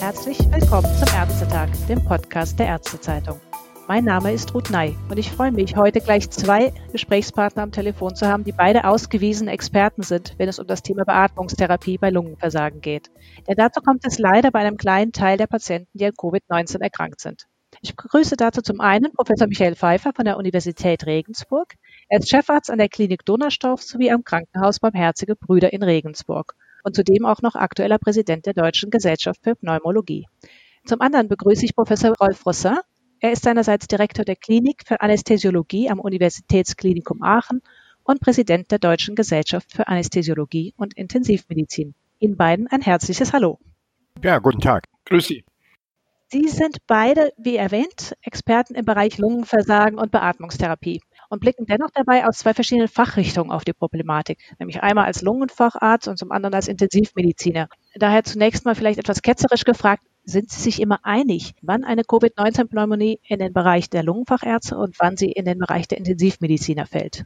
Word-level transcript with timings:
Herzlich 0.00 0.38
willkommen 0.52 0.94
zum 0.96 1.08
Ärztetag, 1.16 1.70
dem 1.88 2.04
Podcast 2.04 2.58
der 2.58 2.66
Ärztezeitung. 2.66 3.40
Mein 3.86 4.04
Name 4.04 4.34
ist 4.34 4.52
Ruth 4.54 4.68
Ney 4.68 4.98
und 5.08 5.18
ich 5.18 5.30
freue 5.30 5.50
mich, 5.50 5.76
heute 5.76 6.02
gleich 6.02 6.28
zwei 6.28 6.74
Gesprächspartner 6.92 7.62
am 7.62 7.72
Telefon 7.72 8.14
zu 8.14 8.26
haben, 8.26 8.44
die 8.44 8.52
beide 8.52 8.84
ausgewiesene 8.84 9.50
Experten 9.50 10.02
sind, 10.02 10.34
wenn 10.36 10.50
es 10.50 10.58
um 10.58 10.66
das 10.66 10.82
Thema 10.82 11.04
Beatmungstherapie 11.06 11.96
bei 11.96 12.10
Lungenversagen 12.10 12.82
geht. 12.82 13.10
Denn 13.46 13.56
dazu 13.56 13.80
kommt 13.80 14.06
es 14.06 14.18
leider 14.18 14.50
bei 14.50 14.58
einem 14.58 14.76
kleinen 14.76 15.12
Teil 15.12 15.38
der 15.38 15.46
Patienten, 15.46 15.88
die 15.94 16.04
an 16.04 16.12
Covid-19 16.12 16.82
erkrankt 16.82 17.22
sind. 17.22 17.48
Ich 17.80 17.94
begrüße 17.94 18.36
dazu 18.36 18.60
zum 18.60 18.80
einen 18.80 19.12
Professor 19.12 19.46
Michael 19.46 19.76
Pfeiffer 19.76 20.12
von 20.12 20.24
der 20.24 20.36
Universität 20.36 21.06
Regensburg. 21.06 21.74
Er 22.08 22.18
ist 22.18 22.28
Chefarzt 22.28 22.70
an 22.70 22.78
der 22.78 22.88
Klinik 22.88 23.24
Donnerstorf 23.24 23.82
sowie 23.82 24.10
am 24.10 24.24
Krankenhaus 24.24 24.80
Barmherzige 24.80 25.36
Brüder 25.36 25.72
in 25.72 25.82
Regensburg 25.82 26.54
und 26.82 26.96
zudem 26.96 27.24
auch 27.24 27.40
noch 27.40 27.54
aktueller 27.54 27.98
Präsident 27.98 28.46
der 28.46 28.54
Deutschen 28.54 28.90
Gesellschaft 28.90 29.40
für 29.44 29.54
Pneumologie. 29.54 30.26
Zum 30.86 31.00
anderen 31.00 31.28
begrüße 31.28 31.64
ich 31.64 31.74
Professor 31.74 32.14
Rolf 32.20 32.44
Rossin. 32.46 32.78
Er 33.20 33.32
ist 33.32 33.44
seinerseits 33.44 33.86
Direktor 33.86 34.24
der 34.24 34.36
Klinik 34.36 34.82
für 34.86 35.00
Anästhesiologie 35.00 35.90
am 35.90 36.00
Universitätsklinikum 36.00 37.22
Aachen 37.22 37.62
und 38.02 38.20
Präsident 38.20 38.70
der 38.70 38.78
Deutschen 38.78 39.14
Gesellschaft 39.14 39.72
für 39.72 39.86
Anästhesiologie 39.86 40.74
und 40.76 40.94
Intensivmedizin. 40.96 41.94
Ihnen 42.18 42.36
beiden 42.36 42.66
ein 42.68 42.80
herzliches 42.80 43.32
Hallo. 43.32 43.58
Ja, 44.22 44.38
guten 44.38 44.60
Tag. 44.60 44.84
Grüß 45.04 45.26
Sie. 45.26 45.44
Sie 46.30 46.46
sind 46.48 46.78
beide, 46.86 47.32
wie 47.38 47.56
erwähnt, 47.56 48.14
Experten 48.22 48.74
im 48.74 48.84
Bereich 48.84 49.16
Lungenversagen 49.16 49.98
und 49.98 50.10
Beatmungstherapie 50.12 51.00
und 51.30 51.40
blicken 51.40 51.64
dennoch 51.64 51.88
dabei 51.94 52.26
aus 52.26 52.38
zwei 52.38 52.52
verschiedenen 52.52 52.88
Fachrichtungen 52.88 53.50
auf 53.50 53.64
die 53.64 53.72
Problematik, 53.72 54.38
nämlich 54.58 54.82
einmal 54.82 55.06
als 55.06 55.22
Lungenfacharzt 55.22 56.06
und 56.06 56.18
zum 56.18 56.30
anderen 56.30 56.54
als 56.54 56.68
Intensivmediziner. 56.68 57.68
Daher 57.94 58.24
zunächst 58.24 58.66
mal 58.66 58.74
vielleicht 58.74 58.98
etwas 58.98 59.22
ketzerisch 59.22 59.64
gefragt, 59.64 60.02
sind 60.22 60.50
Sie 60.50 60.60
sich 60.60 60.82
immer 60.82 60.98
einig, 61.02 61.54
wann 61.62 61.84
eine 61.84 62.04
Covid-19-Pneumonie 62.04 63.20
in 63.26 63.38
den 63.38 63.54
Bereich 63.54 63.88
der 63.88 64.02
Lungenfachärzte 64.02 64.76
und 64.76 64.96
wann 64.98 65.16
sie 65.16 65.32
in 65.32 65.46
den 65.46 65.58
Bereich 65.58 65.88
der 65.88 65.96
Intensivmediziner 65.96 66.84
fällt? 66.84 67.24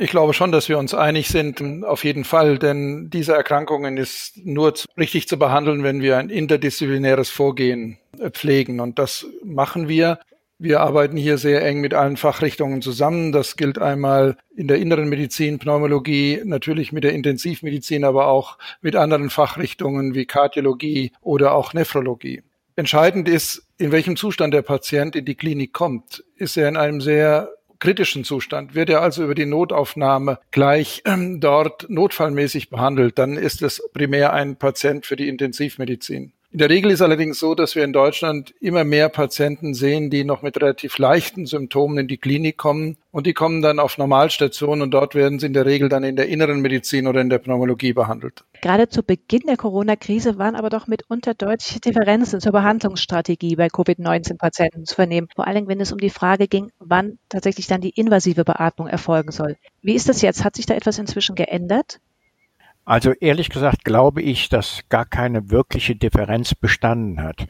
Ich 0.00 0.10
glaube 0.10 0.32
schon, 0.32 0.52
dass 0.52 0.68
wir 0.68 0.78
uns 0.78 0.94
einig 0.94 1.26
sind, 1.26 1.84
auf 1.84 2.04
jeden 2.04 2.22
Fall, 2.22 2.58
denn 2.58 3.10
diese 3.10 3.32
Erkrankungen 3.32 3.96
ist 3.96 4.36
nur 4.36 4.72
richtig 4.96 5.26
zu 5.26 5.40
behandeln, 5.40 5.82
wenn 5.82 6.02
wir 6.02 6.18
ein 6.18 6.30
interdisziplinäres 6.30 7.30
Vorgehen 7.30 7.98
pflegen. 8.30 8.78
Und 8.78 9.00
das 9.00 9.26
machen 9.42 9.88
wir. 9.88 10.20
Wir 10.60 10.80
arbeiten 10.80 11.16
hier 11.16 11.36
sehr 11.36 11.64
eng 11.64 11.80
mit 11.80 11.94
allen 11.94 12.16
Fachrichtungen 12.16 12.80
zusammen. 12.80 13.32
Das 13.32 13.56
gilt 13.56 13.80
einmal 13.80 14.36
in 14.54 14.68
der 14.68 14.78
inneren 14.78 15.08
Medizin, 15.08 15.58
Pneumologie, 15.58 16.42
natürlich 16.44 16.92
mit 16.92 17.02
der 17.02 17.12
Intensivmedizin, 17.12 18.04
aber 18.04 18.28
auch 18.28 18.58
mit 18.80 18.94
anderen 18.94 19.30
Fachrichtungen 19.30 20.14
wie 20.14 20.26
Kardiologie 20.26 21.10
oder 21.22 21.54
auch 21.54 21.74
Nephrologie. 21.74 22.42
Entscheidend 22.76 23.28
ist, 23.28 23.66
in 23.78 23.90
welchem 23.90 24.14
Zustand 24.14 24.54
der 24.54 24.62
Patient 24.62 25.16
in 25.16 25.24
die 25.24 25.34
Klinik 25.34 25.72
kommt. 25.72 26.22
Ist 26.36 26.56
er 26.56 26.68
in 26.68 26.76
einem 26.76 27.00
sehr 27.00 27.50
kritischen 27.78 28.24
Zustand, 28.24 28.74
wird 28.74 28.90
er 28.90 29.02
also 29.02 29.24
über 29.24 29.34
die 29.34 29.46
Notaufnahme 29.46 30.38
gleich 30.50 31.02
ähm, 31.04 31.40
dort 31.40 31.88
notfallmäßig 31.88 32.70
behandelt, 32.70 33.18
dann 33.18 33.36
ist 33.36 33.62
es 33.62 33.82
primär 33.92 34.32
ein 34.32 34.56
Patient 34.56 35.06
für 35.06 35.16
die 35.16 35.28
Intensivmedizin. 35.28 36.32
In 36.50 36.60
der 36.60 36.70
Regel 36.70 36.90
ist 36.90 37.02
allerdings 37.02 37.38
so, 37.38 37.54
dass 37.54 37.74
wir 37.74 37.84
in 37.84 37.92
Deutschland 37.92 38.54
immer 38.58 38.82
mehr 38.82 39.10
Patienten 39.10 39.74
sehen, 39.74 40.08
die 40.08 40.24
noch 40.24 40.40
mit 40.40 40.56
relativ 40.56 40.96
leichten 40.96 41.44
Symptomen 41.44 41.98
in 41.98 42.08
die 42.08 42.16
Klinik 42.16 42.56
kommen 42.56 42.96
und 43.10 43.26
die 43.26 43.34
kommen 43.34 43.60
dann 43.60 43.78
auf 43.78 43.98
Normalstationen 43.98 44.80
und 44.80 44.90
dort 44.92 45.14
werden 45.14 45.38
sie 45.38 45.44
in 45.44 45.52
der 45.52 45.66
Regel 45.66 45.90
dann 45.90 46.04
in 46.04 46.16
der 46.16 46.28
inneren 46.28 46.62
Medizin 46.62 47.06
oder 47.06 47.20
in 47.20 47.28
der 47.28 47.38
Pneumologie 47.38 47.92
behandelt. 47.92 48.44
Gerade 48.62 48.88
zu 48.88 49.02
Beginn 49.02 49.42
der 49.46 49.58
Corona-Krise 49.58 50.38
waren 50.38 50.54
aber 50.54 50.70
doch 50.70 50.86
mitunter 50.86 51.34
deutliche 51.34 51.80
Differenzen 51.80 52.40
zur 52.40 52.52
Behandlungsstrategie 52.52 53.56
bei 53.56 53.68
Covid-19-Patienten 53.68 54.86
zu 54.86 54.94
vernehmen, 54.94 55.28
vor 55.36 55.46
allem 55.46 55.68
wenn 55.68 55.82
es 55.82 55.92
um 55.92 55.98
die 55.98 56.08
Frage 56.08 56.48
ging, 56.48 56.72
wann 56.78 57.18
tatsächlich 57.28 57.66
dann 57.66 57.82
die 57.82 57.90
invasive 57.90 58.46
Beatmung 58.46 58.88
erfolgen 58.88 59.32
soll. 59.32 59.58
Wie 59.82 59.94
ist 59.94 60.08
das 60.08 60.22
jetzt? 60.22 60.44
Hat 60.44 60.56
sich 60.56 60.64
da 60.64 60.74
etwas 60.74 60.98
inzwischen 60.98 61.34
geändert? 61.34 62.00
Also 62.88 63.12
ehrlich 63.12 63.50
gesagt 63.50 63.84
glaube 63.84 64.22
ich, 64.22 64.48
dass 64.48 64.82
gar 64.88 65.04
keine 65.04 65.50
wirkliche 65.50 65.94
Differenz 65.94 66.54
bestanden 66.54 67.22
hat. 67.22 67.46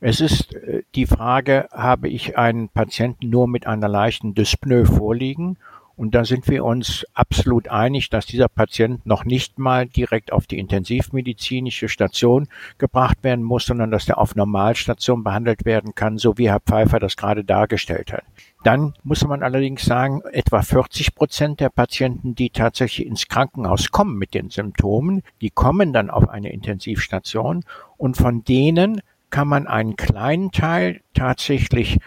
Es 0.00 0.20
ist 0.20 0.52
äh, 0.52 0.82
die 0.96 1.06
Frage, 1.06 1.68
habe 1.70 2.08
ich 2.08 2.36
einen 2.36 2.68
Patienten 2.70 3.30
nur 3.30 3.46
mit 3.46 3.68
einer 3.68 3.86
leichten 3.86 4.34
Dyspnoe 4.34 4.86
vorliegen 4.86 5.58
und 6.00 6.14
da 6.14 6.24
sind 6.24 6.48
wir 6.48 6.64
uns 6.64 7.04
absolut 7.12 7.68
einig, 7.68 8.08
dass 8.08 8.24
dieser 8.24 8.48
Patient 8.48 9.04
noch 9.04 9.26
nicht 9.26 9.58
mal 9.58 9.86
direkt 9.86 10.32
auf 10.32 10.46
die 10.46 10.58
intensivmedizinische 10.58 11.90
Station 11.90 12.48
gebracht 12.78 13.18
werden 13.22 13.44
muss, 13.44 13.66
sondern 13.66 13.90
dass 13.90 14.08
er 14.08 14.16
auf 14.16 14.34
Normalstation 14.34 15.22
behandelt 15.22 15.66
werden 15.66 15.94
kann, 15.94 16.16
so 16.16 16.38
wie 16.38 16.48
Herr 16.48 16.60
Pfeiffer 16.60 17.00
das 17.00 17.18
gerade 17.18 17.44
dargestellt 17.44 18.14
hat. 18.14 18.24
Dann 18.64 18.94
muss 19.04 19.26
man 19.26 19.42
allerdings 19.42 19.84
sagen, 19.84 20.22
etwa 20.32 20.62
40 20.62 21.14
Prozent 21.14 21.60
der 21.60 21.68
Patienten, 21.68 22.34
die 22.34 22.48
tatsächlich 22.48 23.06
ins 23.06 23.28
Krankenhaus 23.28 23.90
kommen 23.90 24.16
mit 24.16 24.32
den 24.32 24.48
Symptomen, 24.48 25.20
die 25.42 25.50
kommen 25.50 25.92
dann 25.92 26.08
auf 26.08 26.30
eine 26.30 26.50
Intensivstation 26.50 27.62
und 27.98 28.16
von 28.16 28.42
denen 28.42 29.02
kann 29.28 29.48
man 29.48 29.66
einen 29.66 29.96
kleinen 29.96 30.50
Teil 30.50 31.02
tatsächlich 31.12 31.98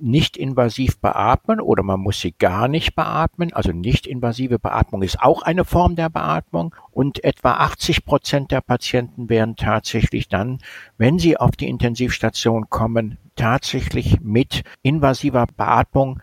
nicht 0.00 0.36
invasiv 0.36 1.00
beatmen 1.00 1.60
oder 1.60 1.82
man 1.82 2.00
muss 2.00 2.20
sie 2.20 2.32
gar 2.32 2.68
nicht 2.68 2.94
beatmen. 2.94 3.52
Also 3.52 3.72
nicht 3.72 4.06
invasive 4.06 4.58
Beatmung 4.58 5.02
ist 5.02 5.20
auch 5.20 5.42
eine 5.42 5.64
Form 5.64 5.96
der 5.96 6.08
Beatmung 6.08 6.74
und 6.90 7.22
etwa 7.24 7.54
80 7.54 8.04
Prozent 8.04 8.50
der 8.50 8.60
Patienten 8.60 9.28
werden 9.28 9.56
tatsächlich 9.56 10.28
dann, 10.28 10.58
wenn 10.96 11.18
sie 11.18 11.36
auf 11.36 11.52
die 11.52 11.68
Intensivstation 11.68 12.68
kommen, 12.68 13.18
tatsächlich 13.36 14.20
mit 14.20 14.62
invasiver 14.82 15.46
Beatmung 15.56 16.20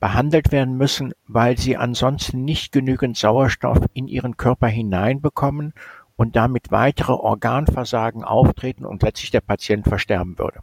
behandelt 0.00 0.52
werden 0.52 0.76
müssen, 0.76 1.12
weil 1.26 1.58
sie 1.58 1.76
ansonsten 1.76 2.44
nicht 2.44 2.72
genügend 2.72 3.16
Sauerstoff 3.16 3.78
in 3.92 4.08
ihren 4.08 4.36
Körper 4.36 4.66
hineinbekommen 4.66 5.72
und 6.16 6.36
damit 6.36 6.70
weitere 6.70 7.12
Organversagen 7.12 8.24
auftreten 8.24 8.84
und 8.84 9.02
letztlich 9.02 9.30
der 9.30 9.40
Patient 9.40 9.86
versterben 9.86 10.38
würde. 10.38 10.60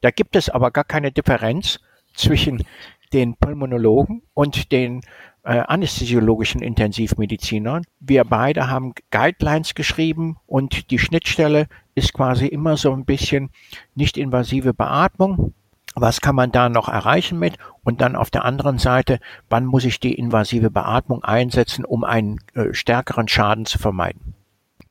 Da 0.00 0.10
gibt 0.10 0.36
es 0.36 0.48
aber 0.48 0.70
gar 0.70 0.84
keine 0.84 1.12
Differenz 1.12 1.80
zwischen 2.14 2.64
den 3.12 3.36
Pulmonologen 3.36 4.22
und 4.34 4.70
den 4.70 5.00
äh, 5.44 5.60
anästhesiologischen 5.66 6.60
Intensivmedizinern. 6.62 7.84
Wir 8.00 8.24
beide 8.24 8.68
haben 8.68 8.92
Guidelines 9.10 9.74
geschrieben 9.74 10.36
und 10.46 10.90
die 10.90 10.98
Schnittstelle 10.98 11.68
ist 11.94 12.12
quasi 12.12 12.46
immer 12.46 12.76
so 12.76 12.92
ein 12.92 13.04
bisschen 13.04 13.50
nicht 13.94 14.18
invasive 14.18 14.74
Beatmung. 14.74 15.54
Was 15.94 16.20
kann 16.20 16.36
man 16.36 16.52
da 16.52 16.68
noch 16.68 16.88
erreichen 16.88 17.38
mit? 17.38 17.56
Und 17.82 18.00
dann 18.00 18.14
auf 18.14 18.30
der 18.30 18.44
anderen 18.44 18.78
Seite, 18.78 19.18
wann 19.48 19.64
muss 19.64 19.84
ich 19.84 19.98
die 19.98 20.14
invasive 20.14 20.70
Beatmung 20.70 21.24
einsetzen, 21.24 21.84
um 21.84 22.04
einen 22.04 22.38
äh, 22.54 22.72
stärkeren 22.72 23.26
Schaden 23.26 23.64
zu 23.64 23.78
vermeiden? 23.78 24.34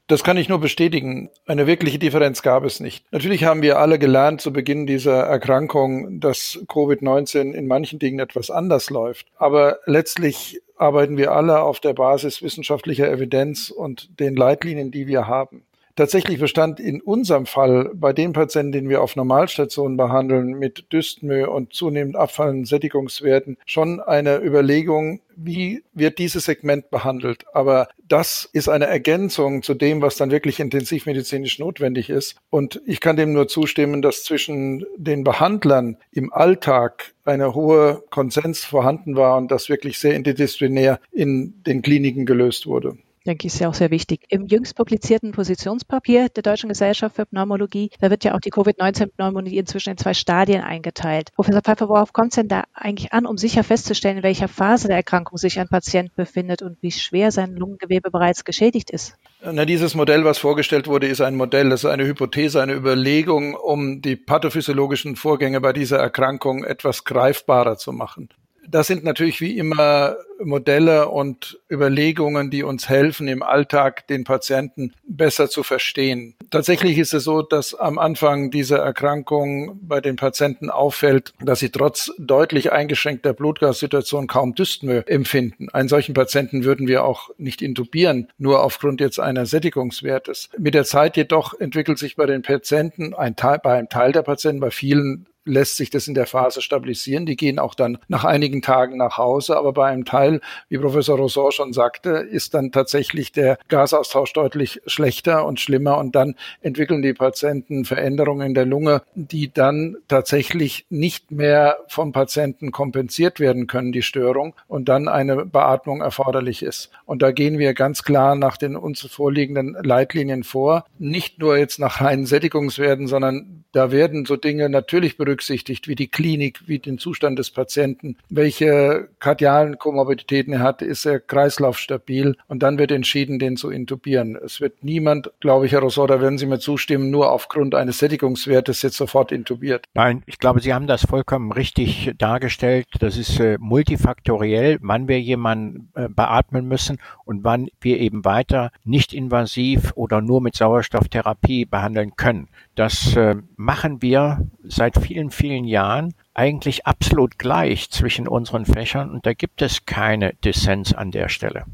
Das 0.08 0.24
kann 0.24 0.38
ich 0.38 0.48
nur 0.48 0.60
bestätigen. 0.60 1.30
Eine 1.46 1.68
wirkliche 1.68 2.00
Differenz 2.00 2.42
gab 2.42 2.64
es 2.64 2.80
nicht. 2.80 3.06
Natürlich 3.12 3.44
haben 3.44 3.62
wir 3.62 3.78
alle 3.78 4.00
gelernt 4.00 4.40
zu 4.40 4.54
Beginn 4.54 4.88
dieser 4.88 5.24
Erkrankung, 5.24 6.22
dass 6.22 6.60
Covid-19 6.68 7.52
in 7.52 7.68
manchen 7.68 8.00
Dingen 8.00 8.20
etwas 8.20 8.50
anders 8.50 8.90
läuft. 8.90 9.28
Aber 9.38 9.80
letztlich 9.86 10.62
arbeiten 10.78 11.18
wir 11.18 11.34
alle 11.34 11.60
auf 11.62 11.82
der 11.82 11.94
Basis 11.94 12.42
wissenschaftlicher 12.42 13.12
Evidenz 13.12 13.70
und 13.70 14.20
den 14.20 14.36
Leitlinien, 14.36 14.92
die 14.92 15.08
wir 15.08 15.28
haben. 15.28 15.67
Tatsächlich 15.98 16.38
bestand 16.40 16.80
in 16.80 17.02
unserem 17.02 17.48
Fall 17.48 17.90
bei 17.96 18.14
den 18.14 18.32
Patienten, 18.32 18.72
den 18.72 18.88
wir 18.88 19.02
auf 19.02 19.16
Normalstationen 19.16 19.98
behandeln, 19.98 20.52
mit 20.60 20.94
Dyspnoe 20.94 21.50
und 21.50 21.74
zunehmend 21.74 22.16
abfallenden 22.16 22.66
Sättigungswerten, 22.66 23.58
schon 23.66 24.00
eine 24.00 24.38
Überlegung, 24.38 25.22
wie 25.36 25.84
wird 25.94 26.20
dieses 26.20 26.46
Segment 26.46 26.92
behandelt. 26.92 27.46
Aber 27.52 27.88
das 28.08 28.48
ist 28.54 28.70
eine 28.70 28.86
Ergänzung 28.86 29.64
zu 29.64 29.74
dem, 29.74 30.04
was 30.04 30.18
dann 30.18 30.30
wirklich 30.30 30.60
intensivmedizinisch 30.60 31.58
notwendig 31.58 32.12
ist. 32.12 32.36
Und 32.52 32.80
ich 32.86 33.00
kann 33.00 33.18
dem 33.18 33.34
nur 33.34 33.48
zustimmen, 33.48 34.04
dass 34.04 34.24
zwischen 34.24 34.86
den 34.98 35.24
Behandlern 35.24 35.98
im 36.12 36.32
Alltag 36.32 37.16
eine 37.26 37.56
hohe 37.56 38.04
Konsens 38.12 38.64
vorhanden 38.64 39.16
war 39.16 39.36
und 39.38 39.50
das 39.50 39.68
wirklich 39.68 39.98
sehr 39.98 40.14
interdisziplinär 40.14 41.00
in 41.12 41.56
den 41.66 41.82
Kliniken 41.82 42.28
gelöst 42.28 42.68
wurde 42.68 43.00
denke 43.28 43.48
ich, 43.48 43.54
ist 43.54 43.60
ja 43.60 43.70
auch 43.70 43.74
sehr 43.74 43.92
wichtig. 43.92 44.22
Im 44.30 44.48
jüngst 44.48 44.76
publizierten 44.76 45.32
Positionspapier 45.32 46.30
der 46.30 46.44
Deutschen 46.44 46.70
Gesellschaft 46.70 47.16
für 47.16 47.26
Pneumologie, 47.26 47.92
da 48.00 48.10
wird 48.10 48.24
ja 48.24 48.34
auch 48.34 48.40
die 48.40 48.50
Covid-19-Pneumonie 48.50 49.58
inzwischen 49.58 49.92
in 49.92 49.98
zwei 49.98 50.14
Stadien 50.14 50.62
eingeteilt. 50.62 51.32
Professor 51.36 51.62
Pfeiffer, 51.62 51.90
worauf 51.90 52.14
kommt 52.14 52.32
es 52.32 52.36
denn 52.36 52.48
da 52.48 52.64
eigentlich 52.74 53.14
an, 53.14 53.26
um 53.26 53.38
sicher 53.38 53.64
festzustellen, 53.64 54.18
in 54.18 54.24
welcher 54.24 54.48
Phase 54.48 54.88
der 54.88 54.98
Erkrankung 54.98 55.38
sich 55.38 55.60
ein 55.60 55.68
Patient 55.68 56.16
befindet 56.16 56.62
und 56.62 56.78
wie 56.82 56.92
schwer 56.92 57.32
sein 57.32 57.56
Lungengewebe 57.56 58.10
bereits 58.10 58.46
geschädigt 58.46 58.90
ist? 58.90 59.16
Na, 59.44 59.66
dieses 59.66 59.94
Modell, 59.94 60.26
was 60.26 60.38
vorgestellt 60.38 60.88
wurde, 60.88 61.08
ist 61.08 61.22
ein 61.22 61.36
Modell, 61.36 61.70
das 61.70 61.84
ist 61.84 61.90
eine 61.90 62.06
Hypothese, 62.06 62.62
eine 62.62 62.74
Überlegung, 62.74 63.54
um 63.56 64.02
die 64.02 64.16
pathophysiologischen 64.16 65.16
Vorgänge 65.16 65.62
bei 65.62 65.74
dieser 65.74 65.98
Erkrankung 65.98 66.64
etwas 66.64 67.04
greifbarer 67.04 67.78
zu 67.78 67.92
machen. 67.92 68.30
Das 68.70 68.88
sind 68.88 69.04
natürlich 69.04 69.42
wie 69.42 69.58
immer 69.58 70.18
Modelle 70.44 71.10
und 71.10 71.60
Überlegungen, 71.72 72.50
die 72.52 72.64
uns 72.64 72.90
helfen, 72.90 73.28
im 73.28 73.44
Alltag 73.44 74.08
den 74.08 74.24
Patienten 74.24 74.94
besser 75.08 75.50
zu 75.50 75.64
verstehen. 75.64 76.36
Tatsächlich 76.52 76.98
ist 76.98 77.14
es 77.14 77.24
so, 77.24 77.42
dass 77.42 77.74
am 77.74 77.98
Anfang 77.98 78.52
dieser 78.52 78.78
Erkrankung 78.78 79.80
bei 79.82 80.02
den 80.02 80.16
Patienten 80.16 80.70
auffällt, 80.70 81.34
dass 81.42 81.60
sie 81.60 81.70
trotz 81.70 82.12
deutlich 82.18 82.72
eingeschränkter 82.72 83.34
Blutgassituation 83.34 84.28
kaum 84.28 84.54
Dyspnoe 84.54 85.04
empfinden. 85.08 85.70
Einen 85.70 85.90
solchen 85.90 86.14
Patienten 86.14 86.64
würden 86.64 86.88
wir 86.88 87.04
auch 87.04 87.30
nicht 87.38 87.62
intubieren, 87.62 88.28
nur 88.38 88.64
aufgrund 88.64 89.02
jetzt 89.02 89.20
einer 89.20 89.46
Sättigungswertes. 89.46 90.50
Mit 90.58 90.74
der 90.74 90.84
Zeit 90.84 91.18
jedoch 91.18 91.54
entwickelt 91.60 91.98
sich 91.98 92.16
bei 92.16 92.26
den 92.26 92.42
Patienten, 92.42 93.14
ein 93.14 93.36
Teil, 93.36 93.60
bei 93.64 93.78
einem 93.78 93.90
Teil 93.90 94.12
der 94.12 94.22
Patienten, 94.22 94.60
bei 94.60 94.72
vielen 94.72 95.28
lässt 95.48 95.78
sich 95.78 95.90
das 95.90 96.08
in 96.08 96.14
der 96.14 96.28
Phase 96.28 96.62
stabilisieren. 96.62 97.26
Die 97.26 97.36
gehen 97.36 97.58
auch 97.58 97.74
dann 97.74 97.98
nach 98.08 98.24
einigen 98.24 98.62
Tagen 98.62 98.98
nach 98.98 99.18
Hause. 99.18 99.58
Aber 99.58 99.74
bei 99.74 99.88
einem 99.88 100.06
Teil, 100.06 100.42
wie 100.70 100.78
Professor 100.78 101.18
Rousseau 101.18 101.52
schon 101.52 101.74
sagte, 101.74 102.10
ist 102.10 102.54
dann 102.54 102.72
tatsächlich 102.72 103.32
der 103.32 103.58
Gasaustausch 103.68 104.34
deutlich 104.34 104.82
schlechter 104.86 105.46
und 105.46 105.60
schlimmer. 105.60 105.98
Und 105.98 106.16
dann 106.16 106.36
entwickeln 106.62 107.02
die 107.02 107.14
Patienten 107.14 107.86
Veränderungen 107.86 108.48
in 108.48 108.54
der 108.54 108.66
Lunge, 108.66 109.02
die 109.16 109.52
dann 109.52 109.98
tatsächlich 110.08 110.86
nicht 110.90 111.32
mehr 111.32 111.78
vom 111.88 112.12
Patienten 112.12 112.72
kompensiert 112.72 113.40
werden 113.40 113.68
können, 113.68 113.92
die 113.92 114.02
Störung, 114.02 114.54
und 114.68 114.90
dann 114.90 115.08
eine 115.08 115.46
Beatmung 115.46 116.02
erforderlich 116.02 116.62
ist. 116.64 116.92
Und 117.06 117.22
da 117.22 117.32
gehen 117.32 117.58
wir 117.58 117.74
ganz 117.74 118.04
klar 118.04 118.36
nach 118.36 118.58
den 118.58 118.76
uns 118.76 119.02
vorliegenden 119.02 119.78
Leitlinien 119.82 120.44
vor. 120.44 120.86
Nicht 121.00 121.40
nur 121.40 121.58
jetzt 121.58 121.80
nach 121.80 122.02
reinen 122.02 122.26
Sättigungswerten, 122.26 123.08
sondern 123.08 123.64
da 123.72 123.92
werden 123.92 124.26
so 124.26 124.36
Dinge 124.36 124.70
natürlich 124.70 125.18
berücksichtigt, 125.18 125.37
wie 125.40 125.96
die 125.96 126.08
Klinik, 126.08 126.68
wie 126.68 126.80
den 126.80 126.98
Zustand 126.98 127.40
des 127.40 127.52
Patienten, 127.52 128.18
welche 128.30 129.10
kardialen 129.20 129.78
Komorbiditäten 129.78 130.54
er 130.54 130.60
hat, 130.60 130.82
ist 130.82 131.06
er 131.06 131.20
kreislaufstabil 131.20 132.36
und 132.48 132.64
dann 132.64 132.78
wird 132.78 132.92
entschieden, 132.92 133.40
den 133.40 133.58
zu 133.58 133.70
intubieren. 133.70 134.36
Es 134.36 134.62
wird 134.62 134.84
niemand, 134.84 135.32
glaube 135.40 135.66
ich, 135.66 135.72
Herr 135.72 135.82
Rousseau, 135.82 136.08
da 136.08 136.22
werden 136.22 136.38
Sie 136.38 136.46
mir 136.46 136.60
zustimmen, 136.60 137.10
nur 137.10 137.32
aufgrund 137.32 137.76
eines 137.76 138.00
Sättigungswertes 138.00 138.82
jetzt 138.82 138.98
sofort 138.98 139.32
intubiert. 139.32 139.86
Nein, 139.94 140.24
ich 140.26 140.40
glaube, 140.40 140.62
Sie 140.62 140.74
haben 140.74 140.88
das 140.88 141.06
vollkommen 141.06 141.52
richtig 141.52 142.14
dargestellt. 142.18 142.88
Das 143.00 143.18
ist 143.18 143.40
äh, 143.40 143.58
multifaktoriell, 143.60 144.80
wann 144.82 145.08
wir 145.08 145.20
jemanden 145.20 145.92
äh, 145.96 146.10
beatmen 146.10 146.68
müssen 146.68 147.00
und 147.26 147.44
wann 147.44 147.68
wir 147.82 148.00
eben 148.00 148.26
weiter 148.26 148.72
nicht 148.84 149.14
invasiv 149.14 149.94
oder 149.96 150.22
nur 150.22 150.42
mit 150.42 150.56
Sauerstofftherapie 150.56 151.66
behandeln 151.66 152.16
können. 152.16 152.50
Das 152.76 153.16
äh, 153.16 153.36
machen 153.56 154.02
wir 154.02 154.48
seit 154.64 154.98
vielen, 154.98 155.27
vielen 155.32 155.66
Jahren 155.66 156.14
eigentlich 156.34 156.86
absolut 156.86 157.38
gleich 157.38 157.90
zwischen 157.90 158.28
unseren 158.28 158.66
Fächern 158.66 159.12
und 159.12 159.26
da 159.26 159.34
gibt 159.34 159.62
es 159.62 159.86
keine 159.86 160.34
Dissens 160.44 160.94
an 160.94 161.12
der 161.12 161.30
Stelle. 161.30 161.66